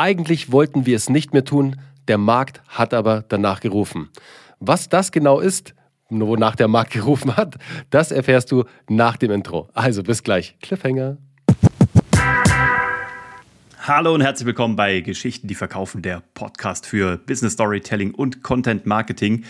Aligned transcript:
Eigentlich 0.00 0.50
wollten 0.50 0.86
wir 0.86 0.96
es 0.96 1.10
nicht 1.10 1.34
mehr 1.34 1.44
tun, 1.44 1.76
der 2.08 2.16
Markt 2.16 2.62
hat 2.68 2.94
aber 2.94 3.22
danach 3.28 3.60
gerufen. 3.60 4.08
Was 4.58 4.88
das 4.88 5.12
genau 5.12 5.40
ist, 5.40 5.74
wonach 6.08 6.56
der 6.56 6.68
Markt 6.68 6.92
gerufen 6.94 7.36
hat, 7.36 7.56
das 7.90 8.10
erfährst 8.10 8.50
du 8.50 8.64
nach 8.88 9.18
dem 9.18 9.30
Intro. 9.30 9.68
Also 9.74 10.02
bis 10.02 10.22
gleich. 10.22 10.56
Cliffhanger. 10.62 11.18
Hallo 13.92 14.14
und 14.14 14.20
herzlich 14.20 14.46
willkommen 14.46 14.76
bei 14.76 15.00
Geschichten, 15.00 15.48
die 15.48 15.56
verkaufen, 15.56 16.00
der 16.00 16.22
Podcast 16.34 16.86
für 16.86 17.16
Business 17.16 17.54
Storytelling 17.54 18.14
und 18.14 18.44
Content 18.44 18.86
Marketing. 18.86 19.42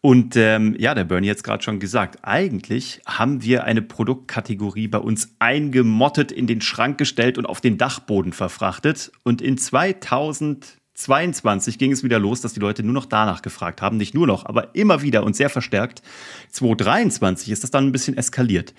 Und 0.00 0.34
ähm, 0.34 0.74
ja, 0.78 0.94
der 0.94 1.04
Bernie 1.04 1.28
hat 1.28 1.36
es 1.36 1.42
gerade 1.42 1.62
schon 1.62 1.78
gesagt, 1.78 2.20
eigentlich 2.22 3.02
haben 3.04 3.42
wir 3.42 3.64
eine 3.64 3.82
Produktkategorie 3.82 4.88
bei 4.88 4.96
uns 4.96 5.36
eingemottet, 5.40 6.32
in 6.32 6.46
den 6.46 6.62
Schrank 6.62 6.96
gestellt 6.96 7.36
und 7.36 7.44
auf 7.44 7.60
den 7.60 7.76
Dachboden 7.76 8.32
verfrachtet. 8.32 9.12
Und 9.24 9.42
in 9.42 9.58
2022 9.58 11.76
ging 11.76 11.92
es 11.92 12.02
wieder 12.02 12.18
los, 12.18 12.40
dass 12.40 12.54
die 12.54 12.60
Leute 12.60 12.82
nur 12.82 12.94
noch 12.94 13.04
danach 13.04 13.42
gefragt 13.42 13.82
haben. 13.82 13.98
Nicht 13.98 14.14
nur 14.14 14.26
noch, 14.26 14.46
aber 14.46 14.74
immer 14.74 15.02
wieder 15.02 15.22
und 15.22 15.36
sehr 15.36 15.50
verstärkt. 15.50 16.00
2023 16.48 17.50
ist 17.50 17.62
das 17.62 17.70
dann 17.70 17.88
ein 17.88 17.92
bisschen 17.92 18.16
eskaliert. 18.16 18.72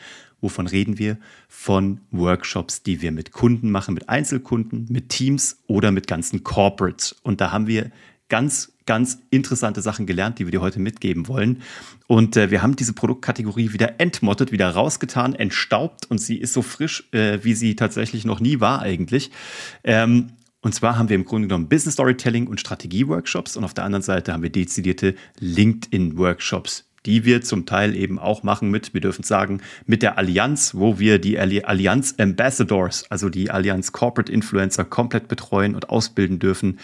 Wovon 0.43 0.67
reden 0.67 0.99
wir? 0.99 1.17
Von 1.47 2.02
Workshops, 2.11 2.84
die 2.84 3.01
wir 3.01 3.13
mit 3.13 3.31
Kunden 3.31 3.71
machen, 3.71 3.93
mit 3.93 4.09
Einzelkunden, 4.09 4.88
mit 4.89 5.07
Teams 5.07 5.63
oder 5.67 5.93
mit 5.93 6.05
ganzen 6.05 6.43
Corporates. 6.43 7.13
Und 7.23 7.39
da 7.39 7.53
haben 7.53 7.65
wir 7.65 7.91
ganz, 8.27 8.73
ganz 8.85 9.20
interessante 9.29 9.81
Sachen 9.81 10.05
gelernt, 10.05 10.39
die 10.39 10.45
wir 10.45 10.51
dir 10.51 10.59
heute 10.59 10.81
mitgeben 10.81 11.29
wollen. 11.29 11.61
Und 12.07 12.35
äh, 12.35 12.51
wir 12.51 12.61
haben 12.61 12.75
diese 12.75 12.91
Produktkategorie 12.91 13.71
wieder 13.71 14.01
entmottet, 14.01 14.51
wieder 14.51 14.70
rausgetan, 14.70 15.34
entstaubt 15.34 16.11
und 16.11 16.17
sie 16.20 16.35
ist 16.35 16.51
so 16.51 16.62
frisch, 16.62 17.07
äh, 17.13 17.39
wie 17.43 17.53
sie 17.53 17.77
tatsächlich 17.77 18.25
noch 18.25 18.41
nie 18.41 18.59
war 18.59 18.81
eigentlich. 18.81 19.31
Ähm, 19.85 20.34
und 20.59 20.75
zwar 20.75 20.98
haben 20.98 21.07
wir 21.07 21.15
im 21.15 21.23
Grunde 21.23 21.48
genommen 21.48 21.70
Business 21.70 21.93
Storytelling 21.93 22.48
und 22.48 22.59
Strategie-Workshops 22.59 23.55
und 23.55 23.63
auf 23.63 23.73
der 23.73 23.85
anderen 23.85 24.03
Seite 24.03 24.34
haben 24.34 24.43
wir 24.43 24.49
dezidierte 24.49 25.15
LinkedIn-Workshops 25.40 26.85
die 27.05 27.26
wir 27.26 27.41
zum 27.41 27.65
Teil 27.65 27.96
eben 27.96 28.20
auch 28.20 28.43
machen 28.43 28.71
mit, 28.71 28.93
wir 28.93 29.01
dürfen 29.01 29.23
sagen, 29.23 29.62
mit 29.85 30.01
der 30.01 30.18
Allianz, 30.18 30.73
wo 30.76 30.99
wir 30.99 31.20
die 31.20 31.37
Allianz 31.37 32.15
Ambassadors, 32.18 33.05
also 33.09 33.29
die 33.29 33.51
Allianz 33.51 33.91
Corporate 33.91 34.32
Influencer 34.32 34.85
komplett 34.85 35.27
betreuen 35.27 35.76
und 35.76 35.90
ausbilden 35.90 36.40
dürfen. 36.40 36.79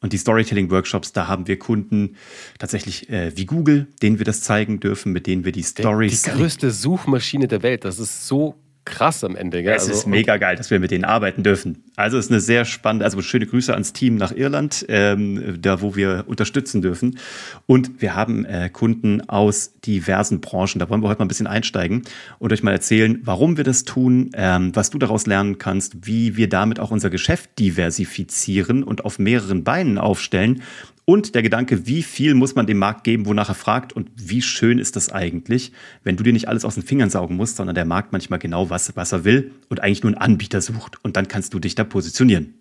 Und 0.00 0.12
die 0.14 0.18
Storytelling-Workshops, 0.18 1.12
da 1.12 1.28
haben 1.28 1.46
wir 1.46 1.58
Kunden 1.58 2.16
tatsächlich 2.58 3.10
äh, 3.10 3.36
wie 3.36 3.44
Google, 3.44 3.86
denen 4.02 4.18
wir 4.18 4.24
das 4.24 4.40
zeigen 4.40 4.80
dürfen, 4.80 5.12
mit 5.12 5.26
denen 5.26 5.44
wir 5.44 5.52
die 5.52 5.62
Stories. 5.62 6.22
Die 6.22 6.30
größte 6.30 6.70
Suchmaschine 6.70 7.48
der 7.48 7.62
Welt, 7.62 7.84
das 7.84 7.98
ist 7.98 8.26
so 8.26 8.56
krass 8.90 9.24
am 9.24 9.36
Ende. 9.36 9.62
Gell? 9.62 9.74
Es 9.74 9.82
also, 9.82 9.94
ist 9.94 10.06
mega 10.06 10.36
geil, 10.36 10.56
dass 10.56 10.70
wir 10.70 10.78
mit 10.80 10.90
denen 10.90 11.04
arbeiten 11.04 11.42
dürfen. 11.42 11.84
Also 11.96 12.18
es 12.18 12.26
ist 12.26 12.30
eine 12.30 12.40
sehr 12.40 12.64
spannende, 12.64 13.04
also 13.04 13.22
schöne 13.22 13.46
Grüße 13.46 13.72
ans 13.72 13.92
Team 13.92 14.16
nach 14.16 14.32
Irland, 14.32 14.84
ähm, 14.88 15.58
da 15.60 15.80
wo 15.80 15.96
wir 15.96 16.24
unterstützen 16.26 16.82
dürfen. 16.82 17.18
Und 17.66 18.02
wir 18.02 18.14
haben 18.14 18.44
äh, 18.44 18.68
Kunden 18.70 19.28
aus 19.28 19.80
diversen 19.80 20.40
Branchen. 20.40 20.78
Da 20.78 20.88
wollen 20.90 21.02
wir 21.02 21.08
heute 21.08 21.20
mal 21.20 21.24
ein 21.24 21.28
bisschen 21.28 21.46
einsteigen 21.46 22.02
und 22.38 22.52
euch 22.52 22.62
mal 22.62 22.72
erzählen, 22.72 23.20
warum 23.22 23.56
wir 23.56 23.64
das 23.64 23.84
tun, 23.84 24.30
ähm, 24.34 24.74
was 24.74 24.90
du 24.90 24.98
daraus 24.98 25.26
lernen 25.26 25.58
kannst, 25.58 26.06
wie 26.06 26.36
wir 26.36 26.48
damit 26.48 26.80
auch 26.80 26.90
unser 26.90 27.10
Geschäft 27.10 27.58
diversifizieren 27.58 28.82
und 28.82 29.04
auf 29.04 29.18
mehreren 29.18 29.64
Beinen 29.64 29.98
aufstellen 29.98 30.62
und 31.10 31.34
der 31.34 31.42
Gedanke, 31.42 31.88
wie 31.88 32.04
viel 32.04 32.34
muss 32.34 32.54
man 32.54 32.68
dem 32.68 32.78
Markt 32.78 33.02
geben, 33.02 33.26
wonach 33.26 33.48
er 33.48 33.56
fragt 33.56 33.92
und 33.92 34.08
wie 34.14 34.42
schön 34.42 34.78
ist 34.78 34.94
das 34.94 35.10
eigentlich, 35.10 35.72
wenn 36.04 36.14
du 36.14 36.22
dir 36.22 36.32
nicht 36.32 36.46
alles 36.46 36.64
aus 36.64 36.74
den 36.74 36.84
Fingern 36.84 37.10
saugen 37.10 37.34
musst, 37.34 37.56
sondern 37.56 37.74
der 37.74 37.84
Markt 37.84 38.12
manchmal 38.12 38.38
genau 38.38 38.70
was, 38.70 38.94
was 38.94 39.10
er 39.10 39.24
will 39.24 39.50
und 39.68 39.82
eigentlich 39.82 40.04
nur 40.04 40.12
einen 40.12 40.20
Anbieter 40.20 40.60
sucht. 40.60 41.02
Und 41.02 41.16
dann 41.16 41.26
kannst 41.26 41.52
du 41.52 41.58
dich 41.58 41.74
da 41.74 41.82
positionieren. 41.82 42.54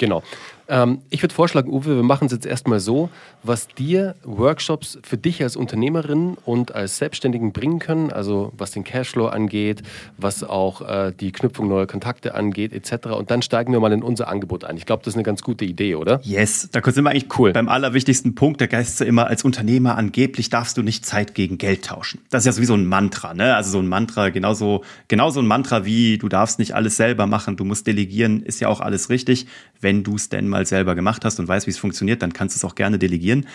Genau. 0.00 0.24
Ähm, 0.68 1.02
ich 1.10 1.22
würde 1.22 1.34
vorschlagen, 1.34 1.70
Uwe, 1.70 1.96
wir 1.96 2.02
machen 2.02 2.26
es 2.26 2.32
jetzt 2.32 2.46
erstmal 2.46 2.80
so, 2.80 3.08
was 3.42 3.68
dir 3.68 4.14
Workshops 4.24 4.98
für 5.02 5.16
dich 5.16 5.42
als 5.42 5.56
Unternehmerin 5.56 6.36
und 6.44 6.74
als 6.74 6.98
Selbstständigen 6.98 7.52
bringen 7.52 7.78
können, 7.78 8.12
also 8.12 8.52
was 8.56 8.72
den 8.72 8.84
Cashflow 8.84 9.26
angeht, 9.26 9.82
was 10.16 10.42
auch 10.42 10.82
äh, 10.82 11.12
die 11.18 11.32
Knüpfung 11.32 11.68
neuer 11.68 11.86
Kontakte 11.86 12.34
angeht, 12.34 12.72
etc. 12.72 13.08
Und 13.08 13.30
dann 13.30 13.42
steigen 13.42 13.72
wir 13.72 13.80
mal 13.80 13.92
in 13.92 14.02
unser 14.02 14.28
Angebot 14.28 14.64
ein. 14.64 14.76
Ich 14.76 14.86
glaube, 14.86 15.02
das 15.04 15.14
ist 15.14 15.16
eine 15.16 15.24
ganz 15.24 15.42
gute 15.42 15.64
Idee, 15.64 15.94
oder? 15.94 16.20
Yes, 16.22 16.68
da 16.72 16.82
sind 16.82 17.04
wir 17.04 17.10
eigentlich 17.10 17.38
cool. 17.38 17.52
beim 17.52 17.68
allerwichtigsten 17.68 18.34
Punkt. 18.34 18.60
Der 18.60 18.68
Geist 18.68 19.00
ist 19.00 19.06
immer, 19.06 19.26
als 19.26 19.44
Unternehmer 19.44 19.96
angeblich 19.96 20.50
darfst 20.50 20.76
du 20.76 20.82
nicht 20.82 21.06
Zeit 21.06 21.34
gegen 21.34 21.58
Geld 21.58 21.84
tauschen. 21.84 22.20
Das 22.30 22.42
ist 22.42 22.46
ja 22.46 22.52
sowieso 22.52 22.74
ein 22.74 22.86
Mantra, 22.86 23.34
ne? 23.34 23.54
Also 23.54 23.70
so 23.70 23.78
ein 23.78 23.86
Mantra, 23.86 24.30
genauso, 24.30 24.82
genauso 25.08 25.40
ein 25.40 25.46
Mantra 25.46 25.84
wie 25.84 26.18
du 26.18 26.28
darfst 26.28 26.58
nicht 26.58 26.74
alles 26.74 26.96
selber 26.96 27.26
machen, 27.26 27.56
du 27.56 27.64
musst 27.64 27.86
delegieren, 27.86 28.42
ist 28.42 28.60
ja 28.60 28.68
auch 28.68 28.80
alles 28.80 29.10
richtig, 29.10 29.46
wenn 29.80 30.02
du 30.02 30.16
es 30.16 30.28
denn 30.28 30.48
mal 30.48 30.55
mal 30.56 30.66
selber 30.66 30.94
gemacht 30.94 31.24
hast 31.24 31.38
und 31.38 31.48
weißt, 31.48 31.66
wie 31.66 31.70
es 31.70 31.78
funktioniert, 31.78 32.22
dann 32.22 32.32
kannst 32.32 32.56
du 32.56 32.58
es 32.58 32.64
auch 32.64 32.74
gerne 32.74 32.98
delegieren. 32.98 33.46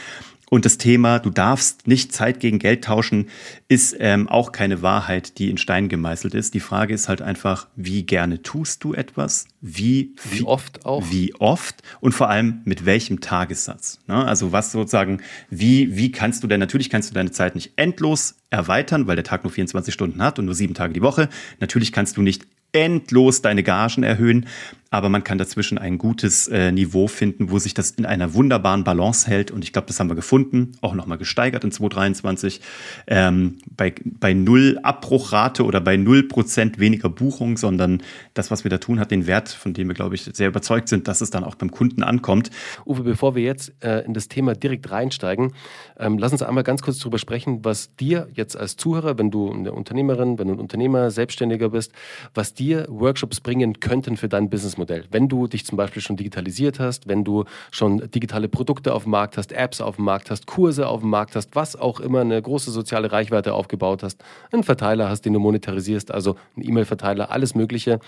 Und 0.54 0.66
das 0.66 0.78
Thema, 0.78 1.20
du 1.20 1.30
darfst 1.30 1.88
nicht 1.88 2.12
Zeit 2.12 2.42
gegen 2.42 2.60
Geld 2.60 2.84
tauschen, 2.84 3.30
ist 3.70 3.96
ähm, 4.00 4.28
auch 4.28 4.52
keine 4.52 4.82
Wahrheit, 4.82 5.38
die 5.38 5.50
in 5.50 5.58
Stein 5.58 5.88
gemeißelt 5.88 6.34
ist. 6.34 6.54
Die 6.54 6.60
Frage 6.60 6.94
ist 6.94 7.08
halt 7.08 7.22
einfach, 7.22 7.70
wie 7.78 8.04
gerne 8.04 8.42
tust 8.42 8.84
du 8.84 8.94
etwas? 8.94 9.46
Wie, 9.62 10.14
wie 10.30 10.44
oft 10.44 10.86
auch? 10.86 11.06
Wie 11.10 11.34
oft? 11.36 11.82
Und 12.02 12.12
vor 12.12 12.30
allem 12.30 12.62
mit 12.66 12.86
welchem 12.86 13.22
Tagessatz? 13.22 14.02
Ne? 14.08 14.26
Also 14.26 14.52
was 14.52 14.74
sozusagen, 14.74 15.22
wie, 15.50 15.96
wie 15.96 16.12
kannst 16.12 16.44
du 16.44 16.48
denn, 16.48 16.60
natürlich 16.60 16.90
kannst 16.90 17.10
du 17.10 17.14
deine 17.14 17.32
Zeit 17.32 17.56
nicht 17.56 17.72
endlos 17.78 18.36
erweitern, 18.50 19.08
weil 19.08 19.16
der 19.16 19.24
Tag 19.24 19.46
nur 19.46 19.54
24 19.54 19.94
Stunden 19.94 20.22
hat 20.22 20.38
und 20.38 20.44
nur 20.44 20.56
sieben 20.56 20.74
Tage 20.74 20.92
die 20.92 21.02
Woche. 21.02 21.30
Natürlich 21.62 21.94
kannst 21.94 22.18
du 22.18 22.22
nicht 22.22 22.46
endlos 22.74 23.42
deine 23.42 23.64
Gagen 23.64 24.04
erhöhen, 24.04 24.48
aber 24.92 25.08
man 25.08 25.24
kann 25.24 25.38
dazwischen 25.38 25.78
ein 25.78 25.98
gutes 25.98 26.50
äh, 26.50 26.70
Niveau 26.74 27.08
finden, 27.08 27.50
wo 27.50 27.58
sich 27.60 27.74
das 27.74 27.92
in 27.92 28.06
einer 28.06 28.34
wunderbaren 28.34 28.84
Balance 28.84 29.26
hält. 29.26 29.50
Und 29.50 29.64
ich 29.64 29.72
glaube, 29.72 29.88
das 29.88 30.02
haben 30.02 30.10
wir 30.10 30.16
gefunden, 30.16 30.74
auch 30.82 30.94
nochmal 30.94 31.18
gesteigert 31.18 31.64
in 31.64 31.72
2023. 31.72 32.60
Ähm, 33.08 33.60
bei, 33.70 33.96
bei 34.04 34.34
null 34.34 34.80
Abbruchrate 34.84 35.64
oder 35.64 35.80
bei 35.80 35.96
null 35.96 36.24
Prozent 36.24 36.78
weniger 36.78 37.08
Buchung, 37.08 37.56
sondern 37.56 38.04
das, 38.34 38.52
was 38.52 38.66
wir 38.66 38.70
da 38.70 38.80
tun, 38.80 39.00
hat 39.00 39.12
den 39.12 39.28
Wert, 39.28 39.48
von 39.48 39.74
dem 39.74 39.88
wir, 39.88 39.96
glaube 39.96 40.16
ich, 40.16 40.24
sehr 40.34 40.50
überzeugt 40.50 40.90
sind, 40.90 41.08
dass 41.08 41.22
es 41.22 41.30
dann 41.30 41.46
auch 41.46 41.56
beim 41.56 41.72
Kunden 41.72 42.04
ankommt. 42.04 42.52
Uwe, 42.86 43.04
bevor 43.04 43.34
wir 43.34 43.44
jetzt 43.44 43.74
äh, 43.82 44.02
in 44.02 44.14
das 44.14 44.28
Thema 44.28 44.56
direkt 44.56 44.92
reinsteigen, 44.92 45.54
ähm, 46.00 46.18
lass 46.18 46.34
uns 46.34 46.42
einmal 46.42 46.66
ganz 46.66 46.82
kurz 46.82 47.00
darüber 47.00 47.18
sprechen, 47.18 47.64
was 47.64 47.96
dir 47.96 48.28
jetzt 48.34 48.58
als 48.58 48.76
Zuhörer, 48.76 49.18
wenn 49.18 49.32
du 49.32 49.54
eine 49.54 49.72
Unternehmerin, 49.72 50.38
wenn 50.38 50.50
du 50.50 50.56
ein 50.56 50.60
Unternehmer, 50.60 51.12
Selbstständiger 51.12 51.70
bist, 51.70 51.94
was 52.34 52.54
dir 52.54 52.88
Workshops 52.90 53.40
bringen 53.40 53.80
könnten 53.80 54.18
für 54.18 54.28
dein 54.28 54.50
Business 54.50 54.78
Geschäftsmodell. 54.82 55.06
Wenn 55.12 55.28
du 55.28 55.48
dich 55.48 55.66
zum 55.66 55.78
Beispiel 55.78 56.02
schon 56.02 56.18
digitalisiert 56.18 56.80
hast, 56.80 57.08
wenn 57.08 57.24
du 57.24 57.46
schon 57.72 58.10
digitale 58.12 58.48
Produkte 58.48 58.94
auf 58.94 59.04
dem 59.04 59.12
Markt 59.12 59.38
hast, 59.38 59.52
Apps 59.52 59.82
auf 59.82 59.96
dem 59.96 60.06
Markt 60.06 60.32
hast, 60.32 60.48
Kurse 60.48 60.88
auf 60.88 61.02
dem 61.02 61.10
Markt 61.10 61.36
hast, 61.36 61.56
was 61.56 61.76
auch 61.76 62.00
immer, 62.00 62.22
eine 62.22 62.42
große 62.42 62.72
soziale 62.72 63.12
Reichweite 63.12 63.54
aufgebaut 63.54 64.04
hast, 64.04 64.24
einen 64.52 64.64
Verteiler 64.64 65.10
hast, 65.10 65.22
den 65.22 65.34
du 65.34 65.40
monetarisierst, 65.40 66.12
also 66.12 66.36
einen 66.56 66.68
E-Mail-Verteiler, 66.68 67.32
alles 67.32 67.56
Mögliche. 67.56 68.00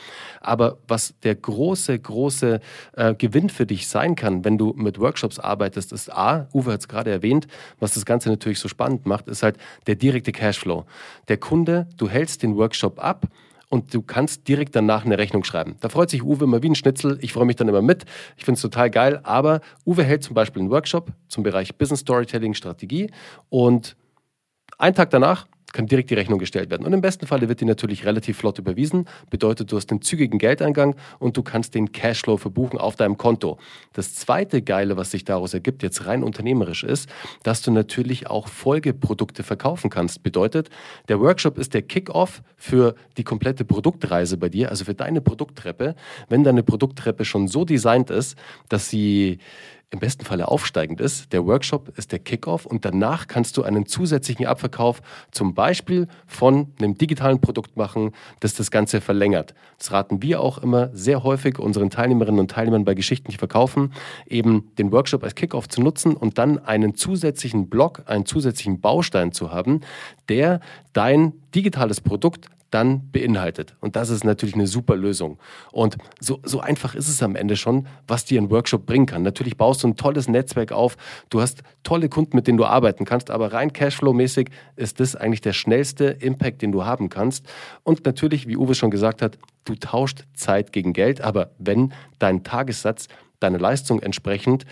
Aber 0.42 0.78
was 0.88 1.14
der 1.24 1.36
große, 1.36 1.98
große 1.98 2.60
äh, 2.94 3.16
Gewinn 3.16 3.50
für 3.50 3.66
dich 3.66 3.88
sein 3.88 4.16
kann, 4.16 4.44
wenn 4.46 4.58
du 4.58 4.74
mit 4.76 5.00
Workshops 5.00 5.40
arbeitest, 5.40 5.94
ist 5.94 6.12
A, 6.12 6.48
Uwe 6.54 6.74
hat 6.74 6.82
es 6.82 6.88
gerade 6.88 7.12
erwähnt, 7.12 7.48
was 7.80 7.94
das 7.94 8.06
Ganze 8.06 8.30
natürlich 8.30 8.60
so 8.60 8.68
spannend 8.68 9.06
macht, 9.06 9.28
ist 9.28 9.44
halt 9.44 9.58
der 9.88 9.96
direkte 9.96 10.32
Cashflow. 10.32 10.86
Der 11.28 11.38
Kunde, 11.38 11.88
du 11.98 12.10
hältst 12.10 12.44
den 12.44 12.56
Workshop 12.58 13.04
ab, 13.04 13.28
und 13.70 13.94
du 13.94 14.02
kannst 14.02 14.48
direkt 14.48 14.76
danach 14.76 15.06
eine 15.06 15.18
Rechnung 15.18 15.44
schreiben. 15.44 15.78
Da 15.82 15.90
freut 15.90 16.10
sich 16.10 16.24
Uwe 16.24 16.44
immer 16.44 16.62
wie 16.62 16.70
ein 16.70 16.76
Schnitzel. 16.76 17.18
Ich 17.22 17.34
freue 17.34 17.46
mich 17.46 17.56
dann 17.56 17.68
immer 17.68 17.82
mit. 17.82 18.06
Ich 18.38 18.46
finde 18.46 18.58
es 18.58 18.62
total 18.62 18.90
geil. 18.90 19.20
Aber 19.24 19.62
Uwe 19.86 20.04
hält 20.04 20.24
zum 20.24 20.36
Beispiel 20.36 20.62
einen 20.62 20.72
Workshop 20.72 21.12
zum 21.28 21.44
Bereich 21.44 21.76
Business 21.76 22.02
Storytelling 22.02 22.54
Strategie 22.54 23.10
und 23.50 23.96
einen 24.78 24.96
Tag 24.96 25.10
danach 25.10 25.48
kann 25.74 25.88
direkt 25.88 26.10
die 26.10 26.14
Rechnung 26.14 26.40
gestellt 26.40 26.70
werden. 26.70 26.86
Und 26.86 26.94
im 26.94 27.02
besten 27.02 27.28
Falle 27.28 27.50
wird 27.50 27.60
die 27.60 27.66
natürlich 27.66 28.06
relativ 28.06 28.38
flott 28.38 28.60
überwiesen. 28.60 29.06
Bedeutet, 29.30 29.72
du 29.72 29.76
hast 29.76 29.88
den 29.88 30.02
zügigen 30.02 30.40
Geldeingang 30.40 30.96
und 31.20 31.36
du 31.36 31.44
kannst 31.44 31.76
den 31.76 31.92
Cashflow 31.92 32.38
verbuchen 32.38 32.80
auf 32.80 32.96
deinem 32.96 33.18
Konto. 33.18 33.58
Das 33.92 34.16
zweite 34.16 34.62
Geile, 34.62 34.96
was 34.96 35.12
sich 35.12 35.26
daraus 35.26 35.54
ergibt, 35.54 35.84
jetzt 35.84 36.06
rein 36.06 36.24
unternehmerisch 36.24 36.84
ist, 36.84 37.10
dass 37.42 37.62
du 37.62 37.72
natürlich 37.72 38.28
auch 38.28 38.48
Folgeprodukte 38.48 39.44
verkaufen 39.44 39.90
kannst. 39.90 40.24
Bedeutet, 40.24 40.70
der 41.10 41.20
Workshop 41.20 41.58
ist 41.58 41.74
der 41.74 41.82
Kickoff 41.82 42.42
für 42.56 42.96
die 43.18 43.24
komplette 43.24 43.66
Produktreise 43.66 44.38
bei 44.38 44.50
dir, 44.50 44.70
also 44.70 44.86
für 44.86 44.94
deine 44.94 45.22
Produkttreppe. 45.22 45.96
Wenn 46.30 46.44
deine 46.44 46.64
Produkttreppe 46.64 47.26
schon 47.26 47.48
so 47.48 47.66
designt 47.66 48.12
ist, 48.12 48.38
dass 48.70 48.90
sie 48.90 49.40
im 49.94 50.00
besten 50.00 50.26
Falle 50.26 50.48
aufsteigend 50.48 51.00
ist. 51.00 51.32
Der 51.32 51.46
Workshop 51.46 51.98
ist 51.98 52.12
der 52.12 52.20
Kickoff 52.20 52.66
und 52.66 52.84
danach 52.84 53.28
kannst 53.28 53.56
du 53.58 53.64
einen 53.64 53.86
zusätzlichen 53.86 54.48
Abverkauf 54.48 55.02
zum 55.32 55.54
Beispiel 55.54 56.08
von 56.26 56.68
einem 56.80 56.98
digitalen 56.98 57.40
Produkt 57.40 57.78
machen, 57.78 58.12
das 58.40 58.56
das 58.56 58.72
Ganze 58.72 59.00
verlängert. 59.02 59.54
Das 59.78 59.92
raten 59.92 60.22
wir 60.22 60.42
auch 60.42 60.58
immer 60.58 60.90
sehr 60.94 61.24
häufig 61.24 61.60
unseren 61.60 61.92
Teilnehmerinnen 61.92 62.40
und 62.40 62.52
Teilnehmern 62.52 62.86
bei 62.86 62.96
Geschichten, 62.96 63.32
die 63.32 63.38
verkaufen, 63.38 63.94
eben 64.28 64.72
den 64.80 64.92
Workshop 64.92 65.24
als 65.24 65.36
Kickoff 65.36 65.70
zu 65.70 65.82
nutzen 65.82 66.16
und 66.16 66.40
dann 66.40 66.58
einen 66.58 66.96
zusätzlichen 66.96 67.70
Block, 67.70 68.02
einen 68.08 68.26
zusätzlichen 68.26 68.82
Baustein 68.82 69.32
zu 69.32 69.52
haben, 69.52 69.82
der 70.28 70.60
dein 70.94 71.34
digitales 71.54 72.02
Produkt 72.02 72.48
dann 72.74 73.12
beinhaltet. 73.12 73.76
Und 73.82 73.96
das 73.96 74.10
ist 74.10 74.24
natürlich 74.24 74.56
eine 74.56 74.68
super 74.68 74.96
Lösung. 74.96 75.38
Und 75.72 75.98
so, 76.20 76.40
so 76.44 76.60
einfach 76.60 76.96
ist 76.96 77.08
es 77.08 77.22
am 77.22 77.36
Ende 77.36 77.56
schon, 77.56 77.88
was 78.08 78.26
dir 78.26 78.42
ein 78.42 78.50
Workshop 78.50 78.86
bringen 78.86 79.06
kann. 79.06 79.22
Natürlich 79.22 79.58
baust 79.58 79.84
du 79.84 79.90
ein 79.90 79.96
tolles 79.96 80.28
Netzwerk 80.28 80.72
auf, 80.72 80.98
du 81.30 81.42
hast 81.42 81.62
tolle 81.84 82.10
Kunden, 82.10 82.36
mit 82.36 82.48
denen 82.48 82.58
du 82.58 82.66
arbeiten 82.66 83.06
kannst, 83.06 83.30
aber 83.30 83.54
rein 83.54 83.72
Cashflow-mäßig 83.72 84.50
ist 84.76 85.00
das 85.00 85.16
eigentlich 85.16 85.42
der 85.42 85.54
schnellste 85.54 86.06
Impact, 86.06 86.62
den 86.62 86.72
du 86.72 86.86
haben 86.86 87.10
kannst. 87.10 87.46
Und 87.84 88.06
natürlich, 88.06 88.48
wie 88.48 88.58
Uwe 88.58 88.74
schon 88.74 88.92
gesagt 88.92 89.22
hat, 89.22 89.38
du 89.66 89.76
tauscht 89.76 90.26
Zeit 90.34 90.72
gegen 90.72 90.94
Geld, 90.94 91.22
aber 91.22 91.52
wenn 91.60 91.94
dein 92.20 92.44
Tagessatz 92.44 93.08
deine 93.40 93.58
Leistung 93.58 94.02
entsprechend, 94.02 94.66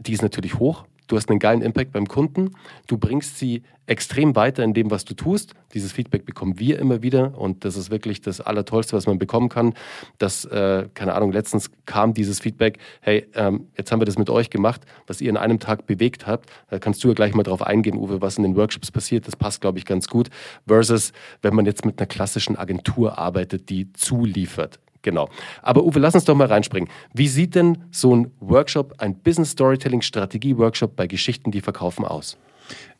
die 0.00 0.12
ist 0.12 0.22
natürlich 0.22 0.58
hoch, 0.58 0.84
du 1.08 1.16
hast 1.16 1.28
einen 1.28 1.38
geilen 1.40 1.62
Impact 1.62 1.92
beim 1.92 2.06
Kunden, 2.06 2.52
du 2.86 2.96
bringst 2.98 3.38
sie 3.38 3.62
extrem 3.88 4.36
weiter 4.36 4.62
in 4.62 4.74
dem, 4.74 4.90
was 4.90 5.04
du 5.04 5.14
tust. 5.14 5.54
Dieses 5.72 5.92
Feedback 5.92 6.26
bekommen 6.26 6.58
wir 6.58 6.78
immer 6.78 7.02
wieder 7.02 7.38
und 7.38 7.64
das 7.64 7.76
ist 7.76 7.90
wirklich 7.90 8.20
das 8.20 8.40
Allertollste, 8.40 8.96
was 8.96 9.06
man 9.06 9.18
bekommen 9.18 9.48
kann. 9.48 9.74
Das, 10.18 10.44
äh, 10.44 10.88
keine 10.94 11.14
Ahnung, 11.14 11.32
letztens 11.32 11.70
kam 11.86 12.14
dieses 12.14 12.40
Feedback, 12.40 12.78
hey, 13.00 13.26
ähm, 13.34 13.68
jetzt 13.76 13.90
haben 13.90 14.00
wir 14.00 14.06
das 14.06 14.18
mit 14.18 14.30
euch 14.30 14.50
gemacht, 14.50 14.82
was 15.06 15.20
ihr 15.20 15.30
in 15.30 15.36
einem 15.36 15.58
Tag 15.58 15.86
bewegt 15.86 16.26
habt. 16.26 16.50
Da 16.70 16.78
kannst 16.78 17.02
du 17.02 17.08
ja 17.08 17.14
gleich 17.14 17.34
mal 17.34 17.42
drauf 17.42 17.62
eingehen, 17.62 17.96
Uwe, 17.96 18.20
was 18.20 18.36
in 18.36 18.42
den 18.42 18.56
Workshops 18.56 18.90
passiert. 18.90 19.26
Das 19.26 19.36
passt, 19.36 19.62
glaube 19.62 19.78
ich, 19.78 19.86
ganz 19.86 20.08
gut. 20.08 20.28
Versus, 20.66 21.12
wenn 21.42 21.54
man 21.54 21.64
jetzt 21.64 21.84
mit 21.84 21.98
einer 21.98 22.06
klassischen 22.06 22.56
Agentur 22.56 23.18
arbeitet, 23.18 23.70
die 23.70 23.92
zuliefert. 23.94 24.78
Genau. 25.02 25.28
Aber 25.62 25.84
Uwe, 25.84 25.98
lass 26.00 26.14
uns 26.14 26.24
doch 26.24 26.34
mal 26.34 26.48
reinspringen. 26.48 26.88
Wie 27.14 27.28
sieht 27.28 27.54
denn 27.54 27.84
so 27.90 28.14
ein 28.14 28.32
Workshop, 28.40 28.94
ein 28.98 29.16
Business 29.18 29.50
Storytelling 29.50 30.02
Strategie 30.02 30.56
Workshop 30.56 30.96
bei 30.96 31.06
Geschichten, 31.06 31.50
die 31.50 31.60
verkaufen 31.60 32.04
aus? 32.04 32.36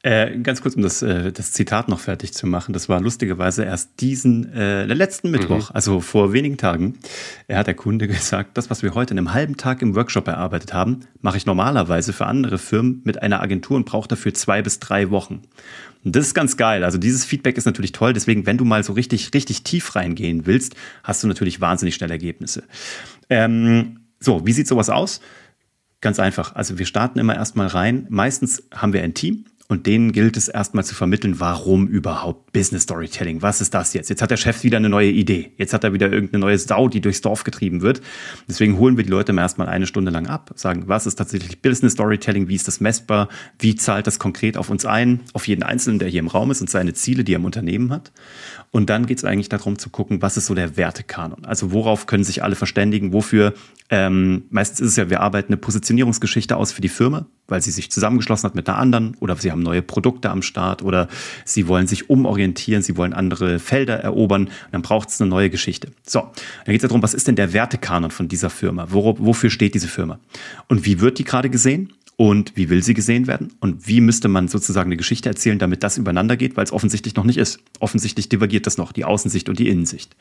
Äh, 0.03 0.39
ganz 0.39 0.63
kurz, 0.63 0.77
um 0.77 0.83
das, 0.83 1.03
äh, 1.03 1.33
das 1.33 1.51
Zitat 1.51 1.89
noch 1.89 1.99
fertig 1.99 2.33
zu 2.33 2.47
machen. 2.47 2.73
Das 2.73 2.89
war 2.89 3.01
lustigerweise 3.01 3.65
erst 3.65 4.01
diesen, 4.01 4.53
äh, 4.53 4.85
letzten 4.85 5.31
Mittwoch, 5.31 5.71
mhm. 5.71 5.75
also 5.75 6.01
vor 6.01 6.33
wenigen 6.33 6.57
Tagen. 6.57 6.99
Er 7.49 7.59
hat 7.59 7.67
der 7.67 7.75
Kunde 7.75 8.07
gesagt, 8.09 8.57
das, 8.57 8.71
was 8.71 8.85
wir 8.85 8.95
heute 8.95 9.13
in 9.15 9.19
einem 9.19 9.35
halben 9.35 9.57
Tag 9.57 9.83
im 9.83 9.97
Workshop 9.97 10.29
erarbeitet 10.29 10.73
haben, 10.73 11.01
mache 11.21 11.37
ich 11.37 11.47
normalerweise 11.47 12.13
für 12.13 12.27
andere 12.27 12.59
Firmen 12.59 13.03
mit 13.05 13.23
einer 13.23 13.43
Agentur 13.43 13.77
und 13.77 13.87
brauche 13.87 14.07
dafür 14.07 14.33
zwei 14.35 14.63
bis 14.63 14.79
drei 14.79 15.11
Wochen. 15.11 15.43
Und 16.05 16.15
das 16.15 16.29
ist 16.29 16.35
ganz 16.35 16.57
geil. 16.57 16.85
Also 16.85 16.97
dieses 16.97 17.25
Feedback 17.25 17.59
ist 17.59 17.65
natürlich 17.65 17.91
toll. 17.91 18.13
Deswegen, 18.13 18.47
wenn 18.47 18.57
du 18.57 18.65
mal 18.65 18.85
so 18.85 18.93
richtig, 18.93 19.35
richtig 19.35 19.65
tief 19.65 19.97
reingehen 19.97 20.47
willst, 20.47 20.77
hast 21.03 21.25
du 21.25 21.27
natürlich 21.27 21.61
wahnsinnig 21.61 21.97
schnell 21.97 22.13
Ergebnisse. 22.13 22.63
Ähm, 23.29 23.99
so, 24.21 24.47
wie 24.47 24.53
sieht 24.53 24.69
sowas 24.69 24.91
aus? 24.91 25.21
Ganz 26.01 26.21
einfach. 26.21 26.55
Also 26.55 26.79
wir 26.79 26.87
starten 26.87 27.19
immer 27.19 27.35
erstmal 27.35 27.67
rein. 27.67 28.07
Meistens 28.11 28.63
haben 28.73 28.93
wir 28.93 29.03
ein 29.03 29.15
Team 29.15 29.45
und 29.69 29.87
denen 29.87 30.13
gilt 30.13 30.37
es 30.37 30.49
erstmal 30.49 30.85
zu 30.85 30.95
vermitteln, 30.95 31.41
warum 31.41 31.87
überhaupt 31.87 32.48
Business 32.59 32.83
Storytelling? 32.83 33.41
Was 33.41 33.61
ist 33.61 33.73
das 33.73 33.95
jetzt? 33.95 34.11
Jetzt 34.11 34.21
hat 34.21 34.33
der 34.33 34.37
Chef 34.37 34.65
wieder 34.65 34.79
eine 34.79 34.89
neue 34.89 35.11
Idee. 35.11 35.53
Jetzt 35.59 35.73
hat 35.73 35.85
er 35.85 35.93
wieder 35.93 36.11
irgendeine 36.11 36.41
neue 36.41 36.59
Sau, 36.59 36.89
die 36.89 37.01
durchs 37.01 37.21
Dorf 37.21 37.45
getrieben 37.45 37.83
wird. 37.83 38.01
Deswegen 38.49 38.79
holen 38.79 38.97
wir 38.97 39.05
die 39.05 39.11
Leute 39.11 39.33
erstmal 39.33 39.69
eine 39.69 39.87
Stunde 39.87 40.11
lang 40.11 40.27
ab, 40.27 40.51
sagen, 40.57 40.89
was 40.89 41.07
ist 41.07 41.15
tatsächlich 41.15 41.63
Business 41.63 41.93
Storytelling? 41.93 42.49
Wie 42.49 42.57
ist 42.57 42.67
das 42.67 42.81
messbar? 42.81 43.29
Wie 43.61 43.77
zahlt 43.77 44.09
das 44.09 44.19
konkret 44.19 44.57
auf 44.57 44.71
uns 44.71 44.85
ein? 44.85 45.21
Auf 45.35 45.47
jeden 45.47 45.63
Einzelnen, 45.63 46.01
der 46.01 46.09
hier 46.09 46.19
im 46.19 46.27
Raum 46.27 46.51
ist 46.51 46.61
und 46.61 46.69
seine 46.69 46.95
Ziele, 46.95 47.23
die 47.23 47.35
er 47.35 47.39
im 47.39 47.45
Unternehmen 47.45 47.93
hat. 47.93 48.11
Und 48.73 48.91
dann 48.91 49.07
geht 49.07 49.19
es 49.19 49.25
eigentlich 49.25 49.49
darum 49.49 49.79
zu 49.79 49.89
gucken, 49.89 50.21
was 50.21 50.37
ist 50.37 50.47
so 50.47 50.55
der 50.55 50.77
Wertekanon? 50.77 51.45
Also 51.45 51.71
worauf 51.71 52.07
können 52.07 52.25
sich 52.25 52.43
alle 52.43 52.57
verständigen? 52.57 53.13
Wofür? 53.13 53.55
Ähm, 53.91 54.45
meistens 54.51 54.81
ist 54.81 54.91
es 54.91 54.97
ja, 54.97 55.09
wir 55.09 55.21
arbeiten 55.21 55.53
eine 55.53 55.57
Positionierungsgeschichte 55.57 56.57
aus 56.57 56.73
für 56.73 56.83
die 56.83 56.91
Firma, 56.91 57.27
weil 57.47 57.63
sie 57.63 57.71
sich 57.71 57.91
zusammengeschlossen 57.91 58.49
hat 58.49 58.55
mit 58.55 58.69
einer 58.69 58.77
anderen 58.77 59.17
oder 59.21 59.35
sie 59.37 59.51
haben 59.51 59.63
neue 59.63 59.81
Produkte 59.81 60.29
am 60.29 60.43
Start 60.43 60.83
oder 60.83 61.09
sie 61.47 61.69
wollen 61.69 61.87
sich 61.87 62.11
umorientieren, 62.11 62.48
sie 62.57 62.97
wollen 62.97 63.13
andere 63.13 63.59
Felder 63.59 63.97
erobern. 63.97 64.51
dann 64.73 64.83
braucht 64.83 65.09
es 65.09 65.21
eine 65.21 65.31
neue 65.31 65.51
Geschichte. 65.51 65.89
So, 66.07 66.21
dann 66.21 66.73
geht 66.73 66.83
es 66.83 66.89
darum, 66.89 67.03
was 67.03 67.15
ist 67.15 67.29
denn 67.29 67.37
der 67.37 67.53
Wertekanon 67.53 68.11
von 68.11 68.29
dieser 68.29 68.51
Firma? 68.51 68.91
Wor 68.91 69.19
wofür 69.19 69.51
steht 69.51 69.75
diese 69.75 69.89
Firma? 69.89 70.19
Und 70.69 70.85
wie 70.85 71.01
wird 71.01 71.19
die 71.19 71.25
gerade 71.25 71.51
gesehen? 71.51 71.93
und 72.21 72.57
wie 72.57 72.69
will 72.69 72.83
sie 72.83 72.95
gesehen 72.95 73.29
werden 73.29 73.53
und 73.61 73.87
wie 73.87 74.01
müsste 74.01 74.27
man 74.27 74.49
sozusagen 74.49 74.89
eine 74.89 74.97
Geschichte 74.97 75.29
erzählen, 75.29 75.61
damit 75.61 75.85
das 75.85 75.99
übereinander 75.99 76.37
geht, 76.37 76.57
weil 76.57 76.65
es 76.65 76.73
offensichtlich 76.73 77.15
noch 77.15 77.23
nicht 77.23 77.37
ist. 77.37 77.61
Offensichtlich 77.79 78.29
divergiert 78.29 78.67
das 78.67 78.77
noch, 78.77 78.91
die 78.91 79.05
Außensicht 79.05 79.49
und 79.49 79.61
die 79.61 79.69
Innensicht. 79.69 80.17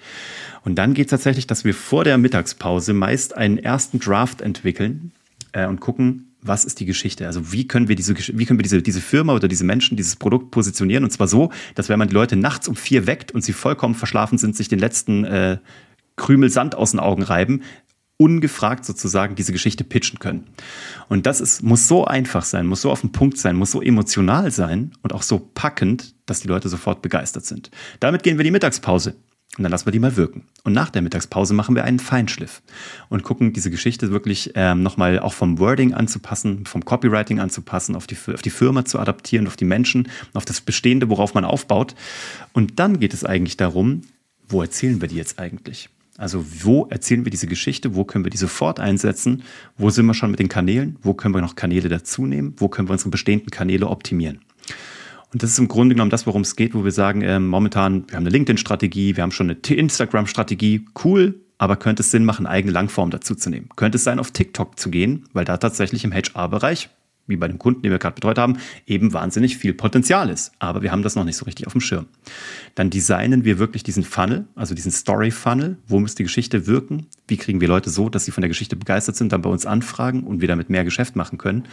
Und 0.63 0.75
dann 0.75 0.93
geht 0.93 1.07
es 1.07 1.09
tatsächlich, 1.09 1.47
dass 1.47 1.65
wir 1.65 1.73
vor 1.73 2.03
der 2.03 2.19
Mittagspause 2.19 2.93
meist 2.93 3.35
einen 3.35 3.57
ersten 3.57 3.97
Draft 3.99 4.41
entwickeln 4.41 5.11
äh, 5.53 5.65
und 5.65 5.79
gucken, 5.79 6.26
was 6.41 6.65
ist 6.65 6.79
die 6.79 6.85
Geschichte? 6.85 7.25
Also 7.25 7.51
wie 7.51 7.67
können 7.67 7.87
wir 7.87 7.95
diese, 7.95 8.15
wie 8.15 8.45
können 8.45 8.59
wir 8.59 8.63
diese, 8.63 8.81
diese 8.81 9.01
Firma 9.01 9.33
oder 9.33 9.47
diese 9.47 9.63
Menschen, 9.63 9.97
dieses 9.97 10.15
Produkt 10.15 10.51
positionieren? 10.51 11.03
Und 11.03 11.11
zwar 11.11 11.27
so, 11.27 11.51
dass 11.75 11.89
wenn 11.89 11.99
man 11.99 12.07
die 12.07 12.13
Leute 12.13 12.35
nachts 12.35 12.67
um 12.67 12.75
vier 12.75 13.07
weckt 13.07 13.31
und 13.31 13.43
sie 13.43 13.53
vollkommen 13.53 13.95
verschlafen 13.95 14.37
sind, 14.37 14.55
sich 14.55 14.67
den 14.67 14.79
letzten 14.79 15.23
äh, 15.25 15.57
Krümel 16.15 16.49
Sand 16.49 16.75
aus 16.75 16.91
den 16.91 16.99
Augen 16.99 17.23
reiben, 17.23 17.61
ungefragt 18.17 18.83
sozusagen 18.83 19.35
diese 19.35 19.51
Geschichte 19.51 19.83
pitchen 19.83 20.19
können. 20.19 20.47
Und 21.07 21.27
das 21.27 21.39
ist, 21.39 21.61
muss 21.61 21.87
so 21.87 22.05
einfach 22.05 22.43
sein, 22.43 22.65
muss 22.65 22.81
so 22.81 22.91
auf 22.91 23.01
den 23.01 23.11
Punkt 23.11 23.37
sein, 23.37 23.55
muss 23.55 23.71
so 23.71 23.81
emotional 23.81 24.51
sein 24.51 24.91
und 25.03 25.13
auch 25.13 25.21
so 25.21 25.39
packend, 25.53 26.15
dass 26.25 26.39
die 26.39 26.47
Leute 26.47 26.67
sofort 26.67 27.03
begeistert 27.03 27.45
sind. 27.45 27.69
Damit 27.99 28.23
gehen 28.23 28.37
wir 28.37 28.43
die 28.43 28.51
Mittagspause. 28.51 29.15
Und 29.57 29.63
dann 29.63 29.71
lassen 29.71 29.87
wir 29.87 29.91
die 29.91 29.99
mal 29.99 30.15
wirken. 30.15 30.43
Und 30.63 30.73
nach 30.73 30.91
der 30.91 31.01
Mittagspause 31.01 31.53
machen 31.55 31.73
wir 31.73 31.83
einen 31.83 31.99
Feinschliff 31.99 32.61
und 33.09 33.23
gucken 33.23 33.53
diese 33.53 33.71
Geschichte 33.71 34.11
wirklich 34.11 34.51
ähm, 34.53 34.83
nochmal 34.83 35.19
auch 35.19 35.33
vom 35.33 35.57
Wording 35.57 35.93
anzupassen, 35.93 36.65
vom 36.65 36.85
Copywriting 36.85 37.39
anzupassen, 37.39 37.95
auf 37.95 38.05
die, 38.05 38.17
auf 38.31 38.43
die 38.43 38.51
Firma 38.51 38.85
zu 38.85 38.99
adaptieren, 38.99 39.47
auf 39.47 39.55
die 39.55 39.65
Menschen, 39.65 40.09
auf 40.33 40.45
das 40.45 40.61
Bestehende, 40.61 41.09
worauf 41.09 41.33
man 41.33 41.43
aufbaut. 41.43 41.95
Und 42.53 42.79
dann 42.79 42.99
geht 42.99 43.15
es 43.15 43.23
eigentlich 43.23 43.57
darum, 43.57 44.01
wo 44.47 44.61
erzählen 44.61 45.01
wir 45.01 45.07
die 45.07 45.15
jetzt 45.15 45.39
eigentlich? 45.39 45.89
Also 46.17 46.43
wo 46.63 46.87
erzählen 46.87 47.25
wir 47.25 47.29
diese 47.29 47.47
Geschichte? 47.47 47.95
Wo 47.95 48.03
können 48.03 48.25
wir 48.25 48.31
die 48.31 48.37
sofort 48.37 48.79
einsetzen? 48.79 49.43
Wo 49.77 49.89
sind 49.91 50.07
wir 50.07 50.15
schon 50.15 50.31
mit 50.31 50.39
den 50.39 50.49
Kanälen? 50.49 50.97
Wo 51.01 51.13
können 51.13 51.35
wir 51.35 51.41
noch 51.41 51.55
Kanäle 51.55 51.89
dazunehmen? 51.89 52.53
Wo 52.57 52.67
können 52.69 52.89
wir 52.89 52.93
unsere 52.93 53.11
bestehenden 53.11 53.51
Kanäle 53.51 53.87
optimieren? 53.87 54.41
Und 55.33 55.43
das 55.43 55.51
ist 55.51 55.59
im 55.59 55.67
Grunde 55.67 55.95
genommen 55.95 56.11
das, 56.11 56.25
worum 56.25 56.41
es 56.41 56.55
geht, 56.55 56.73
wo 56.73 56.83
wir 56.83 56.91
sagen, 56.91 57.21
äh, 57.21 57.39
momentan, 57.39 58.07
wir 58.07 58.15
haben 58.15 58.23
eine 58.23 58.29
LinkedIn-Strategie, 58.29 59.15
wir 59.15 59.23
haben 59.23 59.31
schon 59.31 59.49
eine 59.49 59.59
Instagram-Strategie, 59.59 60.85
cool, 61.03 61.41
aber 61.57 61.75
könnte 61.75 62.01
es 62.01 62.11
Sinn 62.11 62.23
machen, 62.23 62.45
eigene 62.45 62.71
Langform 62.71 63.09
dazu 63.09 63.35
zu 63.35 63.49
nehmen? 63.49 63.69
Könnte 63.75 63.97
es 63.97 64.03
sein, 64.03 64.19
auf 64.19 64.31
TikTok 64.31 64.79
zu 64.79 64.89
gehen, 64.89 65.25
weil 65.33 65.45
da 65.45 65.57
tatsächlich 65.57 66.03
im 66.03 66.13
HR-Bereich 66.13 66.89
wie 67.27 67.37
bei 67.37 67.47
dem 67.47 67.59
Kunden, 67.59 67.81
den 67.81 67.91
wir 67.91 67.99
gerade 67.99 68.15
betreut 68.15 68.37
haben, 68.37 68.57
eben 68.85 69.13
wahnsinnig 69.13 69.57
viel 69.57 69.73
Potenzial 69.73 70.29
ist. 70.29 70.51
Aber 70.59 70.81
wir 70.81 70.91
haben 70.91 71.03
das 71.03 71.15
noch 71.15 71.23
nicht 71.23 71.37
so 71.37 71.45
richtig 71.45 71.67
auf 71.67 71.73
dem 71.73 71.81
Schirm. 71.81 72.07
Dann 72.75 72.89
designen 72.89 73.43
wir 73.45 73.59
wirklich 73.59 73.83
diesen 73.83 74.03
Funnel, 74.03 74.45
also 74.55 74.73
diesen 74.73 74.91
Story-Funnel. 74.91 75.77
Wo 75.87 75.99
muss 75.99 76.15
die 76.15 76.23
Geschichte 76.23 76.67
wirken? 76.67 77.07
Wie 77.27 77.37
kriegen 77.37 77.59
wir 77.59 77.67
Leute 77.67 77.89
so, 77.89 78.09
dass 78.09 78.25
sie 78.25 78.31
von 78.31 78.41
der 78.41 78.47
Geschichte 78.47 78.75
begeistert 78.75 79.15
sind, 79.15 79.31
dann 79.31 79.41
bei 79.41 79.49
uns 79.49 79.65
anfragen 79.65 80.23
und 80.23 80.41
wir 80.41 80.47
damit 80.47 80.69
mehr 80.69 80.85
Geschäft 80.85 81.15
machen 81.15 81.37
können? 81.37 81.65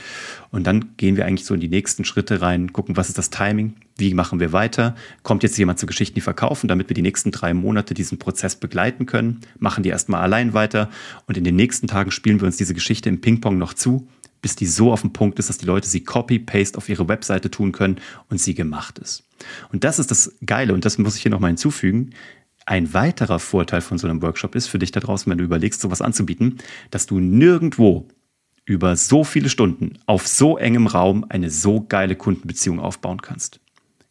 Und 0.50 0.66
dann 0.66 0.96
gehen 0.96 1.16
wir 1.16 1.26
eigentlich 1.26 1.46
so 1.46 1.54
in 1.54 1.60
die 1.60 1.68
nächsten 1.68 2.04
Schritte 2.04 2.42
rein, 2.42 2.72
gucken, 2.72 2.96
was 2.96 3.08
ist 3.08 3.18
das 3.18 3.30
Timing? 3.30 3.74
Wie 3.96 4.12
machen 4.14 4.40
wir 4.40 4.52
weiter? 4.52 4.96
Kommt 5.22 5.44
jetzt 5.44 5.56
jemand 5.56 5.78
zu 5.78 5.86
Geschichten, 5.86 6.16
die 6.16 6.20
verkaufen, 6.20 6.66
damit 6.66 6.88
wir 6.88 6.94
die 6.94 7.02
nächsten 7.02 7.30
drei 7.30 7.54
Monate 7.54 7.94
diesen 7.94 8.18
Prozess 8.18 8.56
begleiten 8.56 9.06
können? 9.06 9.40
Machen 9.58 9.84
die 9.84 9.90
erstmal 9.90 10.22
allein 10.22 10.52
weiter 10.52 10.90
und 11.26 11.36
in 11.36 11.44
den 11.44 11.54
nächsten 11.54 11.86
Tagen 11.86 12.10
spielen 12.10 12.40
wir 12.40 12.46
uns 12.46 12.56
diese 12.56 12.74
Geschichte 12.74 13.08
im 13.08 13.20
Ping-Pong 13.20 13.56
noch 13.56 13.74
zu 13.74 14.08
bis 14.44 14.56
die 14.56 14.66
so 14.66 14.92
auf 14.92 15.00
dem 15.00 15.14
Punkt 15.14 15.38
ist, 15.38 15.48
dass 15.48 15.56
die 15.56 15.64
Leute 15.64 15.88
sie 15.88 16.04
copy-paste 16.04 16.76
auf 16.76 16.90
ihre 16.90 17.08
Webseite 17.08 17.50
tun 17.50 17.72
können 17.72 17.96
und 18.28 18.38
sie 18.38 18.54
gemacht 18.54 18.98
ist. 18.98 19.24
Und 19.72 19.84
das 19.84 19.98
ist 19.98 20.10
das 20.10 20.34
Geile 20.44 20.74
und 20.74 20.84
das 20.84 20.98
muss 20.98 21.16
ich 21.16 21.22
hier 21.22 21.30
nochmal 21.30 21.48
hinzufügen. 21.48 22.10
Ein 22.66 22.92
weiterer 22.92 23.38
Vorteil 23.38 23.80
von 23.80 23.96
so 23.96 24.06
einem 24.06 24.20
Workshop 24.20 24.54
ist 24.54 24.66
für 24.66 24.78
dich 24.78 24.92
da 24.92 25.00
draußen, 25.00 25.30
wenn 25.30 25.38
du 25.38 25.44
überlegst, 25.44 25.80
sowas 25.80 26.02
anzubieten, 26.02 26.58
dass 26.90 27.06
du 27.06 27.20
nirgendwo 27.20 28.06
über 28.66 28.96
so 28.96 29.24
viele 29.24 29.48
Stunden 29.48 29.94
auf 30.04 30.28
so 30.28 30.58
engem 30.58 30.88
Raum 30.88 31.24
eine 31.30 31.48
so 31.48 31.80
geile 31.80 32.14
Kundenbeziehung 32.14 32.80
aufbauen 32.80 33.22
kannst. 33.22 33.60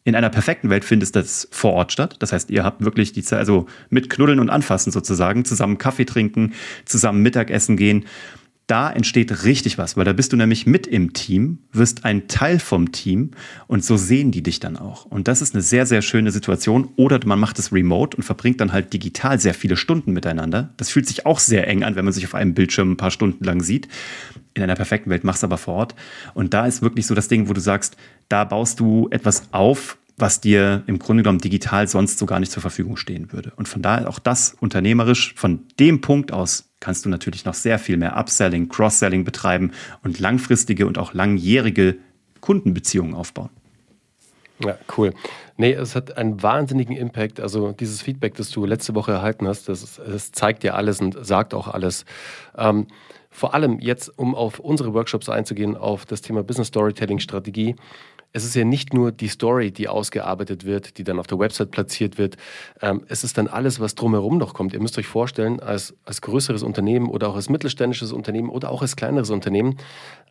In 0.02 0.16
einer 0.16 0.30
perfekten 0.30 0.68
Welt 0.68 0.84
findet 0.84 1.14
das 1.14 1.46
vor 1.52 1.74
Ort 1.74 1.92
statt. 1.92 2.16
Das 2.18 2.32
heißt, 2.32 2.50
ihr 2.50 2.64
habt 2.64 2.84
wirklich 2.84 3.12
die 3.12 3.22
Zeit, 3.22 3.38
also 3.38 3.66
mit 3.88 4.10
Knuddeln 4.10 4.40
und 4.40 4.50
Anfassen 4.50 4.90
sozusagen, 4.90 5.44
zusammen 5.44 5.78
Kaffee 5.78 6.06
trinken, 6.06 6.54
zusammen 6.86 7.22
Mittagessen 7.22 7.76
gehen 7.76 8.04
da 8.66 8.90
entsteht 8.90 9.44
richtig 9.44 9.76
was, 9.76 9.96
weil 9.96 10.04
da 10.04 10.12
bist 10.12 10.32
du 10.32 10.36
nämlich 10.36 10.66
mit 10.66 10.86
im 10.86 11.12
Team, 11.12 11.58
wirst 11.72 12.04
ein 12.04 12.28
Teil 12.28 12.58
vom 12.58 12.92
Team 12.92 13.32
und 13.66 13.84
so 13.84 13.96
sehen 13.96 14.30
die 14.30 14.42
dich 14.42 14.58
dann 14.58 14.76
auch. 14.76 15.04
Und 15.04 15.28
das 15.28 15.42
ist 15.42 15.54
eine 15.54 15.62
sehr, 15.62 15.84
sehr 15.84 16.00
schöne 16.00 16.30
Situation. 16.30 16.88
Oder 16.96 17.20
man 17.26 17.38
macht 17.38 17.58
es 17.58 17.72
remote 17.72 18.16
und 18.16 18.22
verbringt 18.22 18.60
dann 18.60 18.72
halt 18.72 18.92
digital 18.92 19.38
sehr 19.38 19.54
viele 19.54 19.76
Stunden 19.76 20.12
miteinander. 20.12 20.72
Das 20.78 20.88
fühlt 20.88 21.06
sich 21.06 21.26
auch 21.26 21.40
sehr 21.40 21.68
eng 21.68 21.84
an, 21.84 21.94
wenn 21.96 22.04
man 22.04 22.14
sich 22.14 22.24
auf 22.24 22.34
einem 22.34 22.54
Bildschirm 22.54 22.92
ein 22.92 22.96
paar 22.96 23.10
Stunden 23.10 23.44
lang 23.44 23.60
sieht. 23.60 23.88
In 24.54 24.62
einer 24.62 24.76
perfekten 24.76 25.10
Welt 25.10 25.24
machst 25.24 25.42
du 25.42 25.46
aber 25.46 25.58
vor 25.58 25.74
Ort. 25.74 25.94
Und 26.32 26.54
da 26.54 26.66
ist 26.66 26.80
wirklich 26.80 27.06
so 27.06 27.14
das 27.14 27.28
Ding, 27.28 27.48
wo 27.48 27.52
du 27.52 27.60
sagst, 27.60 27.96
da 28.28 28.44
baust 28.44 28.80
du 28.80 29.08
etwas 29.10 29.52
auf, 29.52 29.98
was 30.16 30.40
dir 30.40 30.84
im 30.86 30.98
Grunde 30.98 31.22
genommen 31.22 31.40
digital 31.40 31.88
sonst 31.88 32.18
so 32.18 32.26
gar 32.26 32.40
nicht 32.40 32.52
zur 32.52 32.62
Verfügung 32.62 32.96
stehen 32.96 33.32
würde. 33.32 33.52
Und 33.56 33.68
von 33.68 33.82
daher 33.82 34.08
auch 34.08 34.18
das 34.18 34.56
unternehmerisch 34.60 35.34
von 35.34 35.66
dem 35.80 36.00
Punkt 36.00 36.32
aus 36.32 36.70
kannst 36.80 37.04
du 37.04 37.08
natürlich 37.08 37.44
noch 37.44 37.54
sehr 37.54 37.78
viel 37.78 37.96
mehr 37.96 38.16
Upselling, 38.16 38.68
Cross-Selling 38.68 39.24
betreiben 39.24 39.72
und 40.02 40.20
langfristige 40.20 40.86
und 40.86 40.98
auch 40.98 41.14
langjährige 41.14 41.96
Kundenbeziehungen 42.40 43.14
aufbauen. 43.14 43.50
Ja, 44.60 44.78
cool. 44.96 45.12
Nee, 45.56 45.72
es 45.72 45.96
hat 45.96 46.16
einen 46.16 46.42
wahnsinnigen 46.42 46.96
Impact. 46.96 47.40
Also 47.40 47.72
dieses 47.72 48.02
Feedback, 48.02 48.34
das 48.34 48.50
du 48.50 48.64
letzte 48.64 48.94
Woche 48.94 49.12
erhalten 49.12 49.48
hast, 49.48 49.68
das, 49.68 50.00
das 50.06 50.30
zeigt 50.30 50.62
dir 50.62 50.74
alles 50.74 51.00
und 51.00 51.16
sagt 51.24 51.54
auch 51.54 51.68
alles. 51.68 52.04
Ähm, 52.56 52.86
vor 53.30 53.52
allem 53.52 53.80
jetzt, 53.80 54.16
um 54.16 54.36
auf 54.36 54.60
unsere 54.60 54.94
Workshops 54.94 55.28
einzugehen, 55.28 55.76
auf 55.76 56.06
das 56.06 56.20
Thema 56.20 56.44
Business 56.44 56.68
Storytelling 56.68 57.18
Strategie. 57.18 57.74
Es 58.36 58.44
ist 58.44 58.56
ja 58.56 58.64
nicht 58.64 58.92
nur 58.92 59.12
die 59.12 59.28
Story, 59.28 59.70
die 59.70 59.86
ausgearbeitet 59.86 60.64
wird, 60.64 60.98
die 60.98 61.04
dann 61.04 61.20
auf 61.20 61.28
der 61.28 61.38
Website 61.38 61.70
platziert 61.70 62.18
wird. 62.18 62.36
Ähm, 62.82 63.04
es 63.08 63.22
ist 63.22 63.38
dann 63.38 63.46
alles, 63.46 63.78
was 63.78 63.94
drumherum 63.94 64.38
noch 64.38 64.54
kommt. 64.54 64.74
Ihr 64.74 64.80
müsst 64.80 64.98
euch 64.98 65.06
vorstellen, 65.06 65.60
als, 65.60 65.94
als 66.04 66.20
größeres 66.20 66.64
Unternehmen 66.64 67.08
oder 67.08 67.28
auch 67.28 67.36
als 67.36 67.48
mittelständisches 67.48 68.10
Unternehmen 68.10 68.48
oder 68.48 68.72
auch 68.72 68.82
als 68.82 68.96
kleineres 68.96 69.30
Unternehmen, 69.30 69.76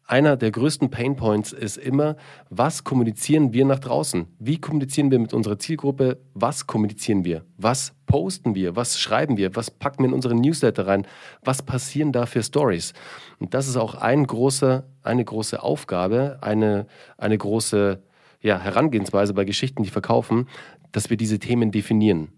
einer 0.06 0.36
der 0.36 0.52
größten 0.52 0.90
Painpoints 0.90 1.54
ist 1.54 1.78
immer, 1.78 2.18
was 2.50 2.84
kommunizieren 2.84 3.54
wir 3.54 3.64
nach 3.64 3.80
draußen? 3.80 4.28
Wie 4.38 4.60
kommunizieren 4.60 5.12
wir 5.12 5.20
mit 5.20 5.34
unserer 5.34 5.58
Zielgruppe? 5.58 6.20
Was 6.34 6.68
kommunizieren 6.68 7.24
wir? 7.24 7.46
Was 7.58 7.94
posten 8.06 8.54
wir? 8.54 8.76
Was 8.76 9.00
schreiben 9.00 9.38
wir? 9.38 9.56
Was 9.56 9.72
packen 9.72 10.04
wir 10.04 10.10
in 10.10 10.14
unseren 10.14 10.40
Newsletter 10.40 10.88
rein? 10.88 11.08
Was 11.44 11.62
passieren 11.62 12.12
da 12.12 12.26
für 12.26 12.44
Stories? 12.44 12.94
Und 13.40 13.54
das 13.54 13.68
ist 13.68 13.78
auch 13.78 13.96
ein 13.96 14.28
großer, 14.28 14.84
eine 15.04 15.24
große 15.24 15.64
Aufgabe, 15.64 16.38
eine, 16.42 16.86
eine 17.18 17.38
große 17.38 18.02
ja, 18.42 18.60
Herangehensweise 18.60 19.34
bei 19.34 19.46
Geschichten, 19.46 19.84
die 19.84 19.90
verkaufen, 19.90 20.50
dass 20.92 21.10
wir 21.10 21.18
diese 21.18 21.40
Themen 21.40 21.72
definieren. 21.72 22.30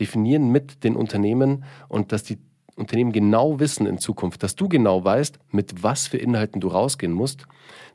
Definieren 0.00 0.50
mit 0.50 0.82
den 0.82 0.96
Unternehmen 0.96 1.64
und 1.88 2.10
dass 2.10 2.24
die 2.24 2.38
Unternehmen 2.76 3.12
genau 3.12 3.60
wissen 3.60 3.86
in 3.86 3.98
Zukunft, 3.98 4.42
dass 4.42 4.56
du 4.56 4.68
genau 4.68 5.04
weißt, 5.04 5.38
mit 5.50 5.82
was 5.82 6.06
für 6.06 6.16
Inhalten 6.16 6.60
du 6.60 6.68
rausgehen 6.68 7.12
musst, 7.12 7.46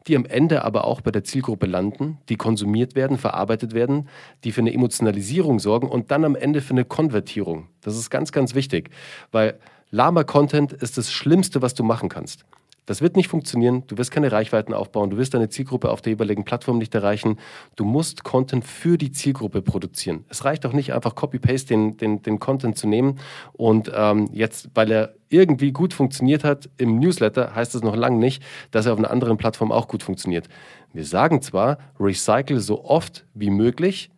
die 0.07 0.15
am 0.15 0.25
Ende 0.25 0.63
aber 0.63 0.85
auch 0.85 1.01
bei 1.01 1.11
der 1.11 1.23
Zielgruppe 1.23 1.65
landen, 1.65 2.19
die 2.29 2.35
konsumiert 2.35 2.95
werden, 2.95 3.17
verarbeitet 3.17 3.73
werden, 3.73 4.07
die 4.43 4.51
für 4.51 4.61
eine 4.61 4.73
Emotionalisierung 4.73 5.59
sorgen 5.59 5.87
und 5.89 6.11
dann 6.11 6.23
am 6.23 6.35
Ende 6.35 6.61
für 6.61 6.71
eine 6.71 6.85
Konvertierung. 6.85 7.67
Das 7.81 7.97
ist 7.97 8.09
ganz, 8.09 8.31
ganz 8.31 8.55
wichtig, 8.55 8.89
weil 9.31 9.59
Lama 9.89 10.23
Content 10.23 10.73
ist 10.73 10.97
das 10.97 11.11
Schlimmste, 11.11 11.61
was 11.61 11.73
du 11.73 11.83
machen 11.83 12.09
kannst. 12.09 12.45
Das 12.87 13.01
wird 13.01 13.17
nicht 13.17 13.27
funktionieren. 13.27 13.83
Du 13.87 13.97
wirst 13.97 14.11
keine 14.11 14.31
Reichweiten 14.31 14.73
aufbauen. 14.73 15.09
Du 15.09 15.17
wirst 15.17 15.33
deine 15.33 15.49
Zielgruppe 15.49 15.91
auf 15.91 16.01
der 16.01 16.13
jeweiligen 16.13 16.45
Plattform 16.45 16.77
nicht 16.77 16.95
erreichen. 16.95 17.37
Du 17.75 17.83
musst 17.83 18.23
Content 18.23 18.65
für 18.65 18.97
die 18.97 19.11
Zielgruppe 19.11 19.61
produzieren. 19.61 20.23
Es 20.29 20.45
reicht 20.45 20.65
auch 20.65 20.71
nicht 20.71 20.93
einfach 20.93 21.13
Copy-Paste 21.13 21.67
den, 21.67 21.97
den, 21.97 22.21
den 22.21 22.39
Content 22.39 22.77
zu 22.77 22.87
nehmen 22.87 23.19
und 23.51 23.91
ähm, 23.93 24.29
jetzt, 24.31 24.69
weil 24.73 24.89
er 24.89 25.13
irgendwie 25.29 25.73
gut 25.73 25.93
funktioniert 25.93 26.45
hat 26.45 26.69
im 26.77 26.99
Newsletter, 26.99 27.53
heißt 27.53 27.75
es 27.75 27.83
noch 27.83 27.95
lange 27.95 28.17
nicht, 28.17 28.41
dass 28.71 28.85
er 28.85 28.93
auf 28.93 28.99
einer 28.99 29.11
anderen 29.11 29.37
Plattform 29.37 29.73
auch 29.73 29.89
gut 29.89 30.01
funktioniert. 30.01 30.47
Wir 30.93 31.03
sagen 31.03 31.41
zwar, 31.41 31.79
recycle 31.99 32.61
so 32.61 32.85
oft 32.85 33.25
wie 33.33 33.49
möglich, 33.49 34.09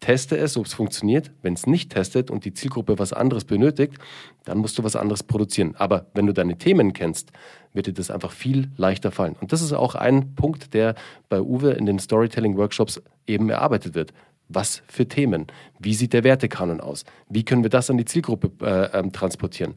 teste 0.00 0.36
es, 0.36 0.56
ob 0.56 0.66
es 0.66 0.74
funktioniert. 0.74 1.30
Wenn 1.42 1.54
es 1.54 1.66
nicht 1.66 1.92
testet 1.92 2.30
und 2.30 2.44
die 2.44 2.52
Zielgruppe 2.54 2.98
was 2.98 3.12
anderes 3.12 3.44
benötigt, 3.44 3.94
dann 4.44 4.58
musst 4.58 4.78
du 4.78 4.82
was 4.82 4.96
anderes 4.96 5.22
produzieren. 5.22 5.74
Aber 5.76 6.06
wenn 6.14 6.26
du 6.26 6.32
deine 6.32 6.58
Themen 6.58 6.92
kennst, 6.92 7.30
wird 7.72 7.86
dir 7.86 7.92
das 7.92 8.10
einfach 8.10 8.32
viel 8.32 8.70
leichter 8.76 9.10
fallen. 9.12 9.36
Und 9.40 9.52
das 9.52 9.62
ist 9.62 9.72
auch 9.72 9.94
ein 9.94 10.34
Punkt, 10.34 10.74
der 10.74 10.94
bei 11.28 11.40
Uwe 11.40 11.72
in 11.72 11.86
den 11.86 11.98
Storytelling-Workshops 11.98 13.02
eben 13.26 13.48
erarbeitet 13.50 13.94
wird. 13.94 14.12
Was 14.48 14.82
für 14.88 15.06
Themen? 15.06 15.46
Wie 15.78 15.94
sieht 15.94 16.12
der 16.12 16.24
Wertekanon 16.24 16.80
aus? 16.80 17.04
Wie 17.28 17.44
können 17.44 17.62
wir 17.62 17.70
das 17.70 17.88
an 17.88 17.98
die 17.98 18.04
Zielgruppe 18.04 18.50
äh, 18.66 18.98
äh, 18.98 19.10
transportieren? 19.10 19.74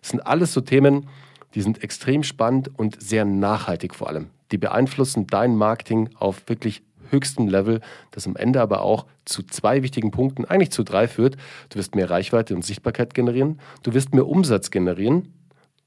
Das 0.00 0.10
sind 0.10 0.20
alles 0.20 0.52
so 0.52 0.60
Themen, 0.60 1.06
die 1.54 1.60
sind 1.60 1.82
extrem 1.84 2.24
spannend 2.24 2.70
und 2.76 3.00
sehr 3.00 3.24
nachhaltig 3.24 3.94
vor 3.94 4.08
allem. 4.08 4.30
Die 4.50 4.58
beeinflussen 4.58 5.26
dein 5.26 5.56
Marketing 5.56 6.10
auf 6.18 6.48
wirklich 6.48 6.82
höchstem 7.10 7.48
Level, 7.48 7.80
das 8.10 8.26
am 8.26 8.36
Ende 8.36 8.60
aber 8.60 8.82
auch 8.82 9.06
zu 9.24 9.42
zwei 9.42 9.82
wichtigen 9.82 10.10
Punkten, 10.10 10.44
eigentlich 10.44 10.70
zu 10.70 10.82
drei 10.82 11.08
führt. 11.08 11.36
Du 11.70 11.78
wirst 11.78 11.94
mehr 11.94 12.10
Reichweite 12.10 12.54
und 12.54 12.64
Sichtbarkeit 12.64 13.14
generieren, 13.14 13.60
du 13.82 13.94
wirst 13.94 14.14
mehr 14.14 14.26
Umsatz 14.26 14.70
generieren 14.70 15.32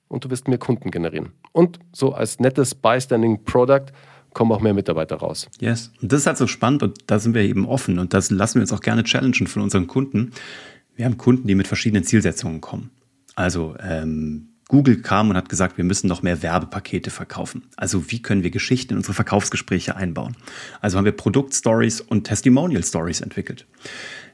und 0.08 0.26
du 0.26 0.30
wirst 0.30 0.48
mehr 0.48 0.58
Kunden 0.58 0.92
generieren. 0.92 1.30
Und 1.52 1.80
so 1.92 2.14
als 2.14 2.40
nettes 2.40 2.76
Bystanding 2.76 3.44
Product 3.44 3.88
kommen 4.34 4.52
auch 4.52 4.62
mehr 4.62 4.74
Mitarbeiter 4.74 5.18
raus. 5.18 5.48
Yes. 5.60 5.92
Und 6.02 6.12
das 6.12 6.22
ist 6.22 6.28
halt 6.28 6.38
so 6.38 6.48
spannend 6.48 6.84
und 6.84 7.00
da 7.08 7.20
sind 7.20 7.34
wir 7.34 7.42
eben 7.42 7.66
offen 7.66 8.00
und 8.00 8.14
das 8.14 8.32
lassen 8.32 8.56
wir 8.56 8.62
uns 8.62 8.74
auch 8.74 8.82
gerne 8.82 9.04
challengen 9.04 9.48
von 9.48 9.62
unseren 9.62 9.88
Kunden. 9.88 10.32
Wir 10.96 11.06
haben 11.06 11.18
Kunden, 11.18 11.48
die 11.48 11.56
mit 11.56 11.68
verschiedenen 11.68 12.04
Zielsetzungen 12.04 12.62
kommen. 12.62 12.92
Also 13.36 13.76
ähm, 13.82 14.51
Google 14.72 15.02
kam 15.02 15.30
und 15.30 15.36
hat 15.36 15.50
gesagt, 15.50 15.78
wir 15.78 15.84
müssen 15.84 16.08
noch 16.08 16.22
mehr 16.22 16.42
Werbepakete 16.42 17.10
verkaufen. 17.10 17.64
Also 17.76 18.10
wie 18.10 18.22
können 18.22 18.42
wir 18.42 18.52
Geschichten 18.52 18.94
in 18.94 19.00
unsere 19.00 19.14
Verkaufsgespräche 19.14 19.98
einbauen? 19.98 20.38
Also 20.80 20.98
haben 20.98 21.04
wir 21.04 21.12
Produktstories 21.12 22.00
und 22.00 22.24
Testimonial 22.24 22.82
Stories 22.82 23.20
entwickelt. 23.20 23.66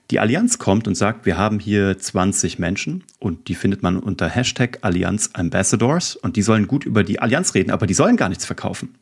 Die 0.09 0.19
Allianz 0.19 0.57
kommt 0.57 0.87
und 0.87 0.95
sagt, 0.95 1.25
wir 1.25 1.37
haben 1.37 1.59
hier 1.59 1.99
20 1.99 2.59
Menschen 2.59 3.03
und 3.19 3.49
die 3.49 3.55
findet 3.55 3.83
man 3.83 3.97
unter 3.97 4.29
Hashtag 4.29 4.77
Allianz 4.81 5.31
Ambassadors 5.33 6.15
und 6.15 6.37
die 6.37 6.43
sollen 6.43 6.67
gut 6.67 6.85
über 6.85 7.03
die 7.03 7.19
Allianz 7.19 7.53
reden, 7.55 7.71
aber 7.71 7.87
die 7.87 7.93
sollen 7.93 8.15
gar 8.15 8.29
nichts 8.29 8.45
verkaufen. 8.45 8.95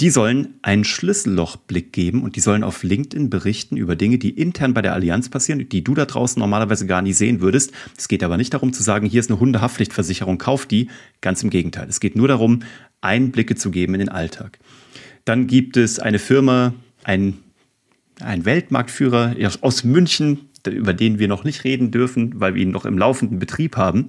Die 0.00 0.08
sollen 0.08 0.54
einen 0.62 0.84
Schlüssellochblick 0.84 1.92
geben 1.92 2.22
und 2.22 2.36
die 2.36 2.40
sollen 2.40 2.64
auf 2.64 2.82
LinkedIn 2.82 3.28
berichten 3.28 3.76
über 3.76 3.96
Dinge, 3.96 4.16
die 4.16 4.30
intern 4.30 4.72
bei 4.72 4.80
der 4.80 4.94
Allianz 4.94 5.28
passieren, 5.28 5.68
die 5.68 5.84
du 5.84 5.94
da 5.94 6.06
draußen 6.06 6.40
normalerweise 6.40 6.86
gar 6.86 7.02
nie 7.02 7.12
sehen 7.12 7.42
würdest. 7.42 7.72
Es 7.98 8.08
geht 8.08 8.24
aber 8.24 8.38
nicht 8.38 8.54
darum 8.54 8.72
zu 8.72 8.82
sagen, 8.82 9.06
hier 9.06 9.20
ist 9.20 9.30
eine 9.30 9.40
Hundehaftpflichtversicherung, 9.40 10.38
kauf 10.38 10.64
die. 10.64 10.88
Ganz 11.20 11.42
im 11.42 11.50
Gegenteil. 11.50 11.86
Es 11.90 12.00
geht 12.00 12.16
nur 12.16 12.28
darum, 12.28 12.60
Einblicke 13.02 13.56
zu 13.56 13.70
geben 13.70 13.92
in 13.92 14.00
den 14.00 14.08
Alltag. 14.08 14.58
Dann 15.26 15.48
gibt 15.48 15.76
es 15.76 15.98
eine 15.98 16.18
Firma, 16.18 16.72
ein 17.04 17.38
ein 18.20 18.44
Weltmarktführer 18.44 19.34
aus 19.60 19.84
München, 19.84 20.45
über 20.70 20.92
den 20.92 21.18
wir 21.18 21.28
noch 21.28 21.44
nicht 21.44 21.64
reden 21.64 21.90
dürfen, 21.90 22.40
weil 22.40 22.54
wir 22.54 22.62
ihn 22.62 22.70
noch 22.70 22.84
im 22.84 22.98
laufenden 22.98 23.38
Betrieb 23.38 23.76
haben, 23.76 24.08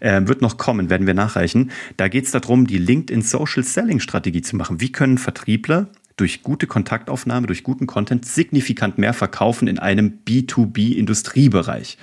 äh, 0.00 0.22
wird 0.24 0.42
noch 0.42 0.56
kommen, 0.56 0.90
werden 0.90 1.06
wir 1.06 1.14
nachreichen. 1.14 1.70
Da 1.96 2.08
geht 2.08 2.24
es 2.24 2.30
darum, 2.30 2.66
die 2.66 2.78
LinkedIn 2.78 3.22
Social 3.22 3.64
Selling 3.64 4.00
Strategie 4.00 4.42
zu 4.42 4.56
machen. 4.56 4.80
Wie 4.80 4.92
können 4.92 5.18
Vertriebler 5.18 5.88
durch 6.16 6.42
gute 6.42 6.66
Kontaktaufnahme, 6.66 7.46
durch 7.46 7.62
guten 7.62 7.86
Content 7.86 8.26
signifikant 8.26 8.98
mehr 8.98 9.14
verkaufen 9.14 9.68
in 9.68 9.78
einem 9.78 10.18
B2B-Industriebereich? 10.26 11.98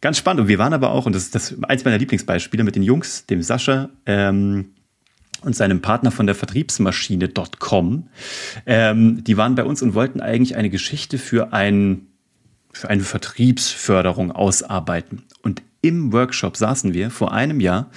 Ganz 0.00 0.18
spannend. 0.18 0.42
Und 0.42 0.48
wir 0.48 0.58
waren 0.58 0.74
aber 0.74 0.90
auch, 0.90 1.06
und 1.06 1.14
das 1.14 1.24
ist 1.24 1.34
das, 1.34 1.54
eins 1.62 1.84
meiner 1.84 1.98
Lieblingsbeispiele 1.98 2.62
mit 2.62 2.76
den 2.76 2.82
Jungs, 2.82 3.26
dem 3.26 3.42
Sascha, 3.42 3.88
ähm, 4.06 4.66
und 5.44 5.54
seinem 5.54 5.80
Partner 5.80 6.10
von 6.10 6.26
der 6.26 6.34
Vertriebsmaschine.com. 6.34 8.08
Ähm, 8.66 9.24
die 9.24 9.36
waren 9.36 9.54
bei 9.54 9.64
uns 9.64 9.82
und 9.82 9.94
wollten 9.94 10.20
eigentlich 10.20 10.56
eine 10.56 10.70
Geschichte 10.70 11.18
für, 11.18 11.52
ein, 11.52 12.06
für 12.74 12.90
eine 12.90 13.02
Vertriebsförderung 13.02 14.32
ausarbeiten. 14.32 15.22
Und 15.42 15.62
im 15.80 16.12
Workshop 16.12 16.56
saßen 16.56 16.94
wir 16.94 17.10
vor 17.10 17.32
einem 17.32 17.60
Jahr 17.60 17.90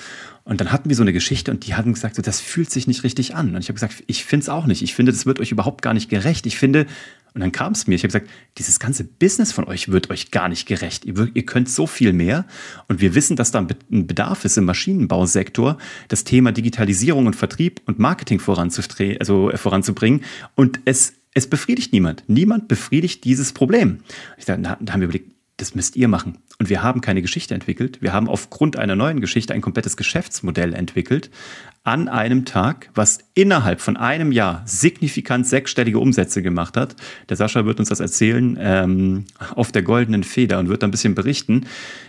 und 0.48 0.62
dann 0.62 0.72
hatten 0.72 0.88
wir 0.88 0.96
so 0.96 1.02
eine 1.02 1.12
Geschichte 1.12 1.52
und 1.52 1.68
die 1.68 1.76
hatten 1.76 1.94
gesagt, 1.94 2.16
so, 2.16 2.22
das 2.22 2.40
fühlt 2.40 2.72
sich 2.72 2.88
nicht 2.88 3.04
richtig 3.04 3.36
an. 3.36 3.54
Und 3.54 3.62
ich 3.62 3.68
habe 3.68 3.74
gesagt, 3.74 4.04
ich 4.08 4.24
finde 4.24 4.44
es 4.44 4.50
auch 4.50 4.66
nicht. 4.66 4.82
Ich 4.82 4.96
finde, 4.96 5.12
das 5.12 5.26
wird 5.26 5.42
euch 5.42 5.52
überhaupt 5.52 5.82
gar 5.82 5.94
nicht 5.94 6.10
gerecht. 6.10 6.46
Ich 6.46 6.58
finde, 6.58 6.86
und 7.34 7.42
dann 7.42 7.52
kam 7.52 7.74
es 7.74 7.86
mir, 7.86 7.96
ich 7.96 8.04
habe 8.04 8.08
gesagt, 8.08 8.30
dieses 8.58 8.80
ganze 8.80 9.04
Business 9.04 9.52
von 9.52 9.66
euch 9.66 9.92
wird 9.92 10.10
euch 10.10 10.32
gar 10.32 10.48
nicht 10.48 10.66
gerecht. 10.66 11.04
Ihr, 11.04 11.28
ihr, 11.34 11.46
könnt 11.46 11.70
so 11.70 11.86
viel 11.86 12.14
mehr. 12.14 12.46
Und 12.88 13.02
wir 13.02 13.14
wissen, 13.14 13.36
dass 13.36 13.52
da 13.52 13.60
ein 13.60 14.08
Bedarf 14.08 14.46
ist 14.46 14.58
im 14.58 14.64
Maschinenbausektor, 14.64 15.78
das 16.08 16.24
Thema 16.24 16.54
Digitalisierung 16.54 17.28
und 17.28 17.36
Vertrieb 17.36 17.82
und 17.86 18.00
Marketing 18.00 18.42
also, 18.48 19.52
äh, 19.52 19.58
voranzubringen. 19.58 20.24
Und 20.56 20.80
es, 20.86 21.14
es 21.38 21.48
befriedigt 21.48 21.94
niemand. 21.94 22.24
Niemand 22.28 22.68
befriedigt 22.68 23.24
dieses 23.24 23.54
Problem. 23.54 24.00
Ich 24.38 24.46
dachte, 24.46 24.62
da 24.62 24.94
haben 24.94 25.02
wir 25.02 25.06
überlegt, 25.08 25.32
das 25.58 25.76
müsst 25.76 25.96
ihr 25.96 26.08
machen. 26.08 26.40
Und 26.60 26.70
wir 26.70 26.84
haben 26.84 27.02
keine 27.02 27.22
Geschichte 27.22 27.54
entwickelt. 27.54 28.02
Wir 28.02 28.14
haben 28.14 28.28
aufgrund 28.28 28.78
einer 28.78 28.96
neuen 28.96 29.22
Geschichte 29.22 29.54
ein 29.54 29.62
komplettes 29.62 29.98
Geschäftsmodell 29.98 30.74
entwickelt, 30.74 31.30
an 31.88 32.10
einem 32.10 32.44
Tag, 32.44 32.90
was 32.96 33.20
innerhalb 33.34 33.80
von 33.80 33.96
einem 33.96 34.34
Jahr 34.34 34.62
signifikant 34.66 35.48
sechsstellige 35.48 36.00
Umsätze 36.00 36.42
gemacht 36.42 36.76
hat. 36.76 36.98
Der 37.30 37.38
Sascha 37.38 37.66
wird 37.66 37.80
uns 37.80 37.88
das 37.88 38.02
erzählen 38.02 38.58
ähm, 38.60 39.24
auf 39.56 39.72
der 39.72 39.84
goldenen 39.84 40.26
Feder 40.26 40.60
und 40.60 40.68
wird 40.68 40.84
ein 40.84 40.92
bisschen 40.92 41.16
berichten. 41.16 41.66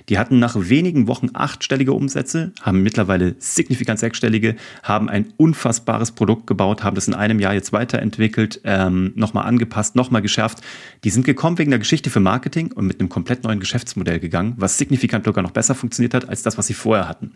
Die 0.09 0.19
hatten 0.19 0.41
nach 0.41 0.57
wenigen 0.59 1.07
Wochen 1.07 1.29
achtstellige 1.33 1.93
Umsätze, 1.93 2.51
haben 2.61 2.83
mittlerweile 2.83 3.37
signifikant 3.39 4.01
sechsstellige, 4.01 4.57
haben 4.83 5.09
ein 5.09 5.33
unfassbares 5.37 6.11
Produkt 6.11 6.49
gebaut, 6.49 6.83
haben 6.83 6.97
das 6.97 7.07
in 7.07 7.15
einem 7.15 7.39
Jahr 7.39 7.55
jetzt 7.55 7.73
weiterentwickelt, 7.73 8.61
ähm, 8.65 9.13
nochmal 9.15 9.47
angepasst, 9.47 9.95
nochmal 9.95 10.23
geschärft. 10.23 10.59
Die 11.05 11.11
sind 11.11 11.25
gekommen 11.25 11.57
wegen 11.59 11.71
der 11.71 11.79
Geschichte 11.79 12.11
für 12.11 12.21
Marketing 12.21 12.73
und 12.73 12.87
mit 12.87 12.99
einem 12.99 13.11
komplett 13.11 13.45
neuen 13.45 13.61
Geschäftsmodell 13.61 14.19
gegangen, 14.19 14.55
was 14.57 14.77
signifikant 14.77 15.25
sogar 15.25 15.43
noch 15.43 15.53
besser 15.53 15.77
funktioniert 15.77 16.15
hat 16.15 16.29
als 16.29 16.43
das, 16.43 16.59
was 16.59 16.67
sie 16.67 16.75
vorher 16.75 17.07
hatten. 17.07 17.31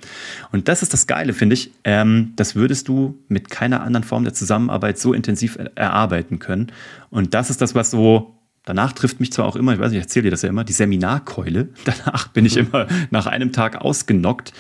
Und 0.50 0.66
das 0.66 0.82
ist 0.82 0.92
das 0.92 1.06
Geile, 1.06 1.34
finde 1.34 1.54
ich. 1.54 1.70
Ähm, 1.84 2.31
das 2.36 2.54
würdest 2.54 2.88
du 2.88 3.22
mit 3.28 3.50
keiner 3.50 3.82
anderen 3.82 4.04
Form 4.04 4.24
der 4.24 4.34
Zusammenarbeit 4.34 4.98
so 4.98 5.12
intensiv 5.12 5.58
erarbeiten 5.74 6.38
können. 6.38 6.72
Und 7.10 7.34
das 7.34 7.50
ist 7.50 7.60
das, 7.60 7.74
was 7.74 7.90
so 7.90 8.38
Danach 8.64 8.92
trifft 8.92 9.18
mich 9.18 9.32
zwar 9.32 9.46
auch 9.46 9.56
immer, 9.56 9.72
ich 9.72 9.80
weiß 9.80 9.90
nicht, 9.90 9.98
ich 9.98 10.04
erzähle 10.04 10.24
dir 10.24 10.30
das 10.30 10.42
ja 10.42 10.48
immer, 10.48 10.62
die 10.62 10.72
Seminarkeule. 10.72 11.70
Danach 11.84 12.28
bin 12.28 12.46
ich 12.46 12.56
immer 12.56 12.86
nach 13.10 13.26
einem 13.26 13.52
Tag 13.52 13.80
ausgenockt. 13.80 14.52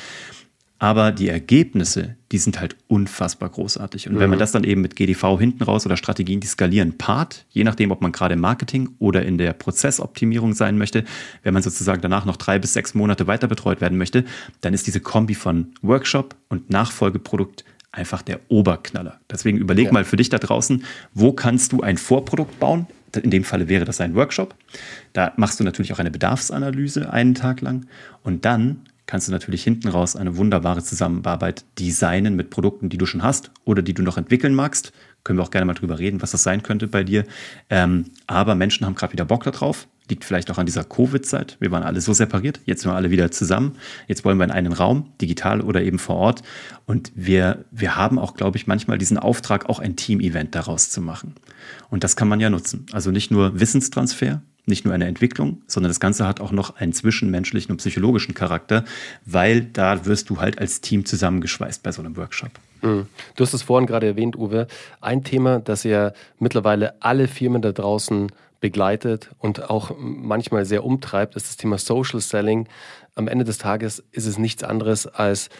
Aber 0.82 1.12
die 1.12 1.28
Ergebnisse, 1.28 2.16
die 2.32 2.38
sind 2.38 2.58
halt 2.58 2.74
unfassbar 2.88 3.48
großartig. 3.48 4.08
Und 4.08 4.16
mhm. 4.16 4.18
wenn 4.18 4.30
man 4.30 4.38
mhm. 4.38 4.40
das 4.40 4.50
dann 4.50 4.64
eben 4.64 4.80
mit 4.80 4.96
GDV 4.96 5.38
hinten 5.38 5.62
raus 5.62 5.86
oder 5.86 5.96
Strategien, 5.96 6.40
die 6.40 6.48
skalieren, 6.48 6.98
part, 6.98 7.46
je 7.50 7.62
nachdem, 7.62 7.92
ob 7.92 8.02
man 8.02 8.10
gerade 8.10 8.34
im 8.34 8.40
Marketing 8.40 8.88
oder 8.98 9.24
in 9.24 9.38
der 9.38 9.52
Prozessoptimierung 9.52 10.54
sein 10.54 10.78
möchte, 10.78 11.04
wenn 11.44 11.54
man 11.54 11.62
sozusagen 11.62 12.02
danach 12.02 12.24
noch 12.24 12.36
drei 12.36 12.58
bis 12.58 12.72
sechs 12.72 12.94
Monate 12.96 13.28
weiter 13.28 13.46
betreut 13.46 13.80
werden 13.80 13.96
möchte, 13.96 14.24
dann 14.60 14.74
ist 14.74 14.88
diese 14.88 14.98
Kombi 14.98 15.36
von 15.36 15.68
Workshop 15.82 16.34
und 16.48 16.68
Nachfolgeprodukt 16.70 17.64
einfach 17.92 18.22
der 18.22 18.40
Oberknaller. 18.48 19.20
Deswegen 19.30 19.58
überleg 19.58 19.86
ja. 19.86 19.92
mal 19.92 20.04
für 20.04 20.16
dich 20.16 20.30
da 20.30 20.38
draußen, 20.38 20.82
wo 21.14 21.32
kannst 21.32 21.70
du 21.70 21.82
ein 21.82 21.96
Vorprodukt 21.96 22.58
bauen? 22.58 22.88
In 23.22 23.30
dem 23.30 23.44
Falle 23.44 23.68
wäre 23.68 23.84
das 23.84 24.00
ein 24.00 24.16
Workshop. 24.16 24.56
Da 25.12 25.32
machst 25.36 25.60
du 25.60 25.64
natürlich 25.64 25.92
auch 25.92 26.00
eine 26.00 26.10
Bedarfsanalyse 26.10 27.12
einen 27.12 27.36
Tag 27.36 27.60
lang 27.60 27.86
und 28.24 28.44
dann 28.44 28.80
kannst 29.06 29.28
du 29.28 29.32
natürlich 29.32 29.64
hinten 29.64 29.88
raus 29.88 30.16
eine 30.16 30.36
wunderbare 30.36 30.82
Zusammenarbeit 30.82 31.64
designen 31.78 32.36
mit 32.36 32.50
Produkten, 32.50 32.88
die 32.88 32.98
du 32.98 33.06
schon 33.06 33.22
hast 33.22 33.50
oder 33.64 33.82
die 33.82 33.94
du 33.94 34.02
noch 34.02 34.16
entwickeln 34.16 34.54
magst. 34.54 34.92
Können 35.24 35.38
wir 35.38 35.44
auch 35.44 35.50
gerne 35.50 35.66
mal 35.66 35.74
drüber 35.74 35.98
reden, 35.98 36.22
was 36.22 36.32
das 36.32 36.42
sein 36.42 36.62
könnte 36.62 36.88
bei 36.88 37.04
dir. 37.04 37.24
Ähm, 37.70 38.06
aber 38.26 38.54
Menschen 38.54 38.86
haben 38.86 38.94
gerade 38.94 39.12
wieder 39.12 39.24
Bock 39.24 39.44
darauf. 39.44 39.86
Liegt 40.08 40.24
vielleicht 40.24 40.50
auch 40.50 40.58
an 40.58 40.66
dieser 40.66 40.82
Covid-Zeit. 40.82 41.56
Wir 41.60 41.70
waren 41.70 41.84
alle 41.84 42.00
so 42.00 42.12
separiert. 42.12 42.60
Jetzt 42.66 42.82
sind 42.82 42.90
wir 42.90 42.96
alle 42.96 43.10
wieder 43.10 43.30
zusammen. 43.30 43.76
Jetzt 44.08 44.24
wollen 44.24 44.36
wir 44.36 44.44
in 44.44 44.50
einen 44.50 44.72
Raum, 44.72 45.12
digital 45.20 45.60
oder 45.60 45.82
eben 45.82 46.00
vor 46.00 46.16
Ort. 46.16 46.42
Und 46.86 47.12
wir, 47.14 47.64
wir 47.70 47.94
haben 47.96 48.18
auch, 48.18 48.34
glaube 48.34 48.56
ich, 48.56 48.66
manchmal 48.66 48.98
diesen 48.98 49.16
Auftrag, 49.16 49.68
auch 49.68 49.78
ein 49.78 49.94
Team-Event 49.94 50.56
daraus 50.56 50.90
zu 50.90 51.00
machen. 51.00 51.34
Und 51.88 52.02
das 52.02 52.16
kann 52.16 52.28
man 52.28 52.40
ja 52.40 52.50
nutzen. 52.50 52.86
Also 52.92 53.12
nicht 53.12 53.30
nur 53.30 53.60
Wissenstransfer, 53.60 54.42
nicht 54.66 54.84
nur 54.84 54.94
eine 54.94 55.06
Entwicklung, 55.06 55.62
sondern 55.66 55.90
das 55.90 56.00
Ganze 56.00 56.26
hat 56.26 56.40
auch 56.40 56.52
noch 56.52 56.76
einen 56.76 56.92
zwischenmenschlichen 56.92 57.72
und 57.72 57.78
psychologischen 57.78 58.34
Charakter, 58.34 58.84
weil 59.24 59.62
da 59.62 60.06
wirst 60.06 60.30
du 60.30 60.40
halt 60.40 60.58
als 60.58 60.80
Team 60.80 61.04
zusammengeschweißt 61.04 61.82
bei 61.82 61.90
so 61.90 62.02
einem 62.02 62.16
Workshop. 62.16 62.50
Mhm. 62.82 63.06
Du 63.36 63.44
hast 63.44 63.54
es 63.54 63.62
vorhin 63.62 63.86
gerade 63.86 64.06
erwähnt, 64.06 64.36
Uwe. 64.36 64.66
Ein 65.00 65.24
Thema, 65.24 65.58
das 65.60 65.84
ja 65.84 66.12
mittlerweile 66.38 66.94
alle 67.00 67.28
Firmen 67.28 67.62
da 67.62 67.72
draußen 67.72 68.30
begleitet 68.60 69.30
und 69.38 69.68
auch 69.68 69.94
manchmal 69.98 70.64
sehr 70.64 70.84
umtreibt, 70.84 71.34
ist 71.34 71.48
das 71.48 71.56
Thema 71.56 71.78
Social 71.78 72.20
Selling. 72.20 72.68
Am 73.14 73.28
Ende 73.28 73.44
des 73.44 73.58
Tages 73.58 74.02
ist 74.12 74.26
es 74.26 74.38
nichts 74.38 74.62
anderes 74.62 75.06
als 75.06 75.50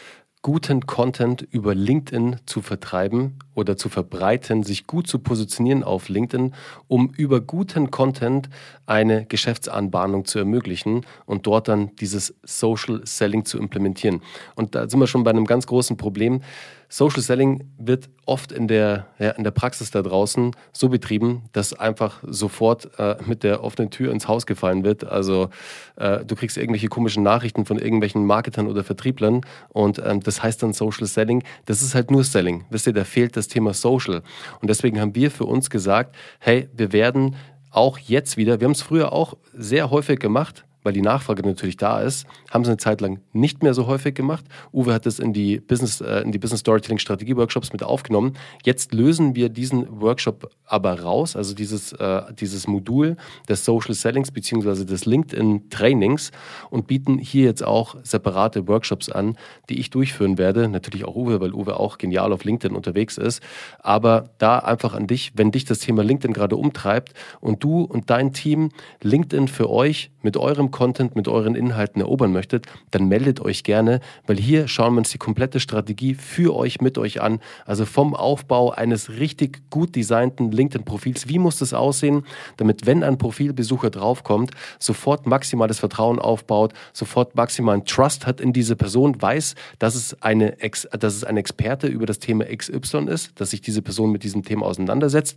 guten 0.42 0.86
Content 0.86 1.42
über 1.42 1.72
LinkedIn 1.74 2.36
zu 2.46 2.62
vertreiben 2.62 3.38
oder 3.54 3.76
zu 3.76 3.88
verbreiten, 3.88 4.64
sich 4.64 4.88
gut 4.88 5.06
zu 5.06 5.20
positionieren 5.20 5.84
auf 5.84 6.08
LinkedIn, 6.08 6.52
um 6.88 7.10
über 7.16 7.40
guten 7.40 7.92
Content 7.92 8.48
eine 8.84 9.24
Geschäftsanbahnung 9.24 10.24
zu 10.24 10.40
ermöglichen 10.40 11.06
und 11.26 11.46
dort 11.46 11.68
dann 11.68 11.94
dieses 11.96 12.34
Social 12.42 13.02
Selling 13.04 13.44
zu 13.44 13.58
implementieren. 13.58 14.20
Und 14.56 14.74
da 14.74 14.88
sind 14.88 14.98
wir 14.98 15.06
schon 15.06 15.22
bei 15.22 15.30
einem 15.30 15.46
ganz 15.46 15.66
großen 15.66 15.96
Problem. 15.96 16.40
Social 16.88 17.22
Selling 17.22 17.70
wird 17.78 18.10
oft 18.26 18.52
in 18.52 18.68
der, 18.68 19.06
ja, 19.18 19.30
in 19.30 19.44
der 19.44 19.50
Praxis 19.50 19.90
da 19.90 20.02
draußen 20.02 20.54
so 20.74 20.90
betrieben, 20.90 21.44
dass 21.52 21.72
einfach 21.72 22.22
sofort 22.26 22.90
äh, 22.98 23.16
mit 23.24 23.44
der 23.44 23.64
offenen 23.64 23.90
Tür 23.90 24.12
ins 24.12 24.28
Haus 24.28 24.44
gefallen 24.44 24.84
wird. 24.84 25.04
Also 25.04 25.48
äh, 25.96 26.22
du 26.22 26.36
kriegst 26.36 26.58
irgendwelche 26.58 26.88
komischen 26.88 27.22
Nachrichten 27.22 27.64
von 27.64 27.78
irgendwelchen 27.78 28.26
Marketern 28.26 28.66
oder 28.66 28.84
Vertrieblern 28.84 29.40
und 29.70 30.02
ähm, 30.04 30.20
das 30.20 30.31
heißt 30.40 30.62
dann 30.62 30.72
Social 30.72 31.08
Selling. 31.08 31.42
Das 31.66 31.82
ist 31.82 31.96
halt 31.96 32.12
nur 32.12 32.22
Selling. 32.22 32.64
Wisst 32.70 32.86
ihr, 32.86 32.92
da 32.92 33.02
fehlt 33.02 33.36
das 33.36 33.48
Thema 33.48 33.74
Social. 33.74 34.22
Und 34.60 34.70
deswegen 34.70 35.00
haben 35.00 35.16
wir 35.16 35.32
für 35.32 35.46
uns 35.46 35.68
gesagt, 35.68 36.14
hey, 36.38 36.68
wir 36.72 36.92
werden 36.92 37.34
auch 37.72 37.98
jetzt 37.98 38.36
wieder, 38.36 38.60
wir 38.60 38.66
haben 38.66 38.72
es 38.72 38.82
früher 38.82 39.12
auch 39.12 39.34
sehr 39.52 39.90
häufig 39.90 40.20
gemacht, 40.20 40.64
weil 40.82 40.92
die 40.92 41.02
Nachfrage 41.02 41.42
natürlich 41.42 41.76
da 41.76 42.00
ist, 42.00 42.26
haben 42.50 42.64
sie 42.64 42.70
eine 42.70 42.78
Zeit 42.78 43.00
lang 43.00 43.20
nicht 43.32 43.62
mehr 43.62 43.74
so 43.74 43.86
häufig 43.86 44.14
gemacht. 44.14 44.44
Uwe 44.72 44.92
hat 44.92 45.06
das 45.06 45.18
in 45.18 45.32
die 45.32 45.60
Business, 45.60 46.00
äh, 46.00 46.20
in 46.20 46.32
die 46.32 46.38
Business 46.38 46.60
Storytelling 46.60 46.98
Strategie 46.98 47.36
Workshops 47.36 47.72
mit 47.72 47.82
aufgenommen. 47.82 48.34
Jetzt 48.64 48.92
lösen 48.92 49.34
wir 49.34 49.48
diesen 49.48 50.00
Workshop 50.00 50.50
aber 50.66 51.00
raus, 51.00 51.36
also 51.36 51.54
dieses, 51.54 51.92
äh, 51.92 52.22
dieses 52.34 52.66
Modul 52.66 53.16
des 53.48 53.64
Social 53.64 53.94
Sellings 53.94 54.30
beziehungsweise 54.30 54.86
des 54.86 55.04
LinkedIn 55.06 55.70
Trainings 55.70 56.32
und 56.70 56.86
bieten 56.86 57.18
hier 57.18 57.44
jetzt 57.44 57.64
auch 57.64 57.96
separate 58.02 58.66
Workshops 58.68 59.08
an, 59.08 59.36
die 59.68 59.78
ich 59.78 59.90
durchführen 59.90 60.38
werde. 60.38 60.68
Natürlich 60.68 61.04
auch 61.04 61.14
Uwe, 61.14 61.40
weil 61.40 61.52
Uwe 61.52 61.78
auch 61.78 61.98
genial 61.98 62.32
auf 62.32 62.44
LinkedIn 62.44 62.76
unterwegs 62.76 63.18
ist. 63.18 63.42
Aber 63.80 64.30
da 64.38 64.58
einfach 64.58 64.94
an 64.94 65.06
dich, 65.06 65.32
wenn 65.36 65.52
dich 65.52 65.64
das 65.64 65.80
Thema 65.80 66.02
LinkedIn 66.02 66.32
gerade 66.32 66.56
umtreibt 66.56 67.14
und 67.40 67.62
du 67.62 67.82
und 67.82 68.10
dein 68.10 68.32
Team 68.32 68.70
LinkedIn 69.02 69.48
für 69.48 69.70
euch 69.70 70.10
mit 70.22 70.36
eurem 70.36 70.70
Content, 70.72 71.14
mit 71.14 71.28
euren 71.28 71.54
Inhalten 71.54 72.00
erobern 72.00 72.32
möchtet, 72.32 72.66
dann 72.90 73.06
meldet 73.06 73.40
euch 73.40 73.62
gerne, 73.62 74.00
weil 74.26 74.38
hier 74.38 74.66
schauen 74.66 74.94
wir 74.94 74.98
uns 74.98 75.10
die 75.10 75.18
komplette 75.18 75.60
Strategie 75.60 76.14
für 76.14 76.56
euch, 76.56 76.80
mit 76.80 76.98
euch 76.98 77.22
an. 77.22 77.38
Also 77.64 77.84
vom 77.84 78.16
Aufbau 78.16 78.70
eines 78.70 79.10
richtig 79.10 79.70
gut 79.70 79.94
designten 79.94 80.50
LinkedIn-Profils. 80.50 81.28
Wie 81.28 81.38
muss 81.38 81.58
das 81.58 81.74
aussehen, 81.74 82.24
damit, 82.56 82.86
wenn 82.86 83.04
ein 83.04 83.18
Profilbesucher 83.18 83.90
draufkommt, 83.90 84.50
sofort 84.80 85.26
maximales 85.26 85.78
Vertrauen 85.78 86.18
aufbaut, 86.18 86.72
sofort 86.92 87.36
maximalen 87.36 87.84
Trust 87.84 88.26
hat 88.26 88.40
in 88.40 88.52
diese 88.52 88.74
Person, 88.74 89.20
weiß, 89.20 89.54
dass 89.78 89.94
es, 89.94 90.20
eine, 90.22 90.56
dass 90.98 91.14
es 91.14 91.24
ein 91.24 91.36
Experte 91.36 91.86
über 91.86 92.06
das 92.06 92.18
Thema 92.18 92.44
XY 92.44 93.08
ist, 93.08 93.40
dass 93.40 93.50
sich 93.50 93.60
diese 93.60 93.82
Person 93.82 94.10
mit 94.10 94.24
diesem 94.24 94.42
Thema 94.42 94.66
auseinandersetzt, 94.66 95.36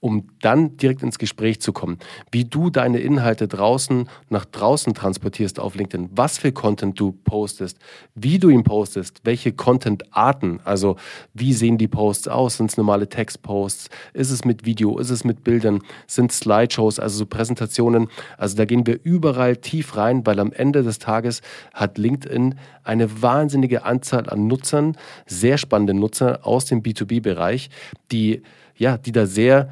um 0.00 0.28
dann 0.40 0.76
direkt 0.76 1.02
ins 1.02 1.18
Gespräch 1.18 1.60
zu 1.60 1.72
kommen. 1.72 1.98
Wie 2.30 2.44
du 2.44 2.70
deine 2.70 2.98
Inhalte 2.98 3.48
draußen 3.48 4.08
nach 4.28 4.44
draußen 4.44 4.75
transportierst 4.84 5.58
auf 5.58 5.74
LinkedIn, 5.74 6.10
was 6.12 6.38
für 6.38 6.52
Content 6.52 6.98
du 6.98 7.12
postest, 7.12 7.78
wie 8.14 8.38
du 8.38 8.48
ihn 8.48 8.64
postest, 8.64 9.20
welche 9.24 9.52
Content-Arten, 9.52 10.60
also 10.64 10.96
wie 11.34 11.52
sehen 11.52 11.78
die 11.78 11.88
Posts 11.88 12.28
aus, 12.28 12.58
sind 12.58 12.70
es 12.70 12.76
normale 12.76 13.08
Textposts, 13.08 13.88
ist 14.12 14.30
es 14.30 14.44
mit 14.44 14.64
Video, 14.64 14.98
ist 14.98 15.10
es 15.10 15.24
mit 15.24 15.44
Bildern, 15.44 15.80
sind 16.06 16.32
Slideshows, 16.32 16.98
also 16.98 17.18
so 17.18 17.26
Präsentationen, 17.26 18.08
also 18.38 18.56
da 18.56 18.64
gehen 18.64 18.86
wir 18.86 18.98
überall 19.02 19.56
tief 19.56 19.96
rein, 19.96 20.26
weil 20.26 20.40
am 20.40 20.52
Ende 20.52 20.82
des 20.82 20.98
Tages 20.98 21.42
hat 21.74 21.98
LinkedIn 21.98 22.54
eine 22.84 23.22
wahnsinnige 23.22 23.84
Anzahl 23.84 24.28
an 24.28 24.46
Nutzern, 24.46 24.96
sehr 25.26 25.58
spannende 25.58 25.94
Nutzer 25.94 26.46
aus 26.46 26.66
dem 26.66 26.82
B2B-Bereich, 26.82 27.70
die 28.12 28.42
ja, 28.78 28.98
die 28.98 29.12
da 29.12 29.24
sehr 29.24 29.70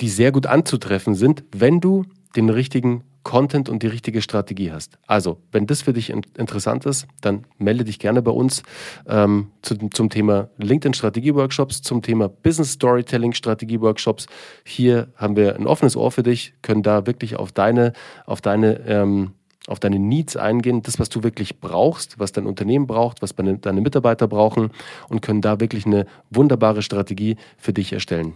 die 0.00 0.08
sehr 0.08 0.32
gut 0.32 0.46
anzutreffen 0.46 1.14
sind, 1.14 1.44
wenn 1.52 1.80
du 1.80 2.04
den 2.36 2.50
richtigen 2.50 3.04
Content 3.24 3.68
und 3.68 3.82
die 3.82 3.88
richtige 3.88 4.22
Strategie 4.22 4.70
hast. 4.70 4.98
Also, 5.06 5.38
wenn 5.50 5.66
das 5.66 5.82
für 5.82 5.92
dich 5.92 6.10
interessant 6.10 6.86
ist, 6.86 7.06
dann 7.20 7.44
melde 7.58 7.84
dich 7.84 7.98
gerne 7.98 8.22
bei 8.22 8.30
uns 8.30 8.62
ähm, 9.08 9.48
zu, 9.62 9.76
zum 9.88 10.10
Thema 10.10 10.50
LinkedIn 10.58 10.94
Strategie 10.94 11.34
Workshops, 11.34 11.82
zum 11.82 12.02
Thema 12.02 12.28
Business 12.28 12.72
Storytelling 12.72 13.32
Strategie 13.32 13.80
Workshops. 13.80 14.26
Hier 14.64 15.08
haben 15.16 15.36
wir 15.36 15.56
ein 15.56 15.66
offenes 15.66 15.96
Ohr 15.96 16.12
für 16.12 16.22
dich, 16.22 16.54
können 16.62 16.82
da 16.82 17.06
wirklich 17.06 17.36
auf 17.36 17.50
deine, 17.50 17.92
auf 18.26 18.40
deine 18.40 18.80
ähm, 18.86 19.32
auf 19.66 19.80
deine 19.80 19.98
Needs 19.98 20.36
eingehen, 20.36 20.82
das, 20.82 20.98
was 20.98 21.08
du 21.08 21.22
wirklich 21.22 21.58
brauchst, 21.58 22.18
was 22.18 22.32
dein 22.32 22.46
Unternehmen 22.46 22.86
braucht, 22.86 23.22
was 23.22 23.34
deine 23.34 23.80
Mitarbeiter 23.80 24.28
brauchen 24.28 24.70
und 25.08 25.22
können 25.22 25.40
da 25.40 25.58
wirklich 25.58 25.86
eine 25.86 26.04
wunderbare 26.28 26.82
Strategie 26.82 27.36
für 27.56 27.72
dich 27.72 27.94
erstellen. 27.94 28.34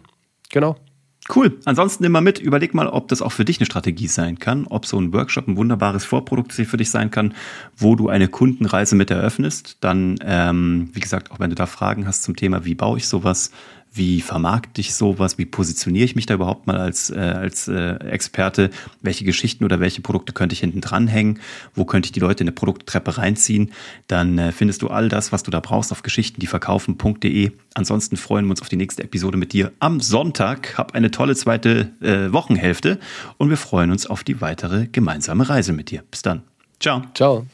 Genau. 0.50 0.76
Cool. 1.34 1.58
Ansonsten 1.66 2.04
immer 2.04 2.22
mit. 2.22 2.38
Überleg 2.38 2.72
mal, 2.72 2.86
ob 2.86 3.08
das 3.08 3.20
auch 3.20 3.32
für 3.32 3.44
dich 3.44 3.58
eine 3.58 3.66
Strategie 3.66 4.06
sein 4.06 4.38
kann, 4.38 4.66
ob 4.66 4.86
so 4.86 4.98
ein 4.98 5.12
Workshop 5.12 5.46
ein 5.46 5.56
wunderbares 5.58 6.04
Vorprodukt 6.06 6.52
für 6.52 6.76
dich 6.76 6.90
sein 6.90 7.10
kann, 7.10 7.34
wo 7.76 7.96
du 7.96 8.08
eine 8.08 8.28
Kundenreise 8.28 8.96
mit 8.96 9.10
eröffnest. 9.10 9.76
Dann, 9.80 10.16
ähm, 10.24 10.88
wie 10.94 11.00
gesagt, 11.00 11.30
auch 11.30 11.38
wenn 11.38 11.50
du 11.50 11.56
da 11.56 11.66
Fragen 11.66 12.06
hast 12.06 12.22
zum 12.22 12.34
Thema, 12.34 12.64
wie 12.64 12.74
baue 12.74 12.96
ich 12.96 13.06
sowas, 13.06 13.50
wie 13.98 14.20
vermarkte 14.20 14.80
ich 14.80 14.94
sowas? 14.94 15.36
Wie 15.36 15.44
positioniere 15.44 16.04
ich 16.04 16.16
mich 16.16 16.26
da 16.26 16.34
überhaupt 16.34 16.66
mal 16.66 16.78
als, 16.78 17.10
äh, 17.10 17.18
als 17.18 17.68
äh, 17.68 17.96
Experte? 17.96 18.70
Welche 19.02 19.24
Geschichten 19.24 19.64
oder 19.64 19.80
welche 19.80 20.00
Produkte 20.00 20.32
könnte 20.32 20.54
ich 20.54 20.60
hinten 20.60 20.80
dranhängen? 20.80 21.40
Wo 21.74 21.84
könnte 21.84 22.06
ich 22.06 22.12
die 22.12 22.20
Leute 22.20 22.44
in 22.44 22.48
eine 22.48 22.54
Produkttreppe 22.54 23.18
reinziehen? 23.18 23.72
Dann 24.06 24.38
äh, 24.38 24.52
findest 24.52 24.82
du 24.82 24.88
all 24.88 25.08
das, 25.08 25.32
was 25.32 25.42
du 25.42 25.50
da 25.50 25.60
brauchst, 25.60 25.92
auf 25.92 26.02
geschichtendieverkaufen.de. 26.02 27.52
Ansonsten 27.74 28.16
freuen 28.16 28.46
wir 28.46 28.52
uns 28.52 28.62
auf 28.62 28.68
die 28.68 28.76
nächste 28.76 29.02
Episode 29.02 29.36
mit 29.36 29.52
dir 29.52 29.72
am 29.80 30.00
Sonntag. 30.00 30.78
Hab 30.78 30.94
eine 30.94 31.10
tolle 31.10 31.36
zweite 31.36 31.90
äh, 32.00 32.32
Wochenhälfte 32.32 32.98
und 33.36 33.50
wir 33.50 33.58
freuen 33.58 33.90
uns 33.90 34.06
auf 34.06 34.24
die 34.24 34.40
weitere 34.40 34.86
gemeinsame 34.86 35.48
Reise 35.48 35.72
mit 35.72 35.90
dir. 35.90 36.02
Bis 36.10 36.22
dann. 36.22 36.42
Ciao. 36.80 37.02
Ciao. 37.14 37.46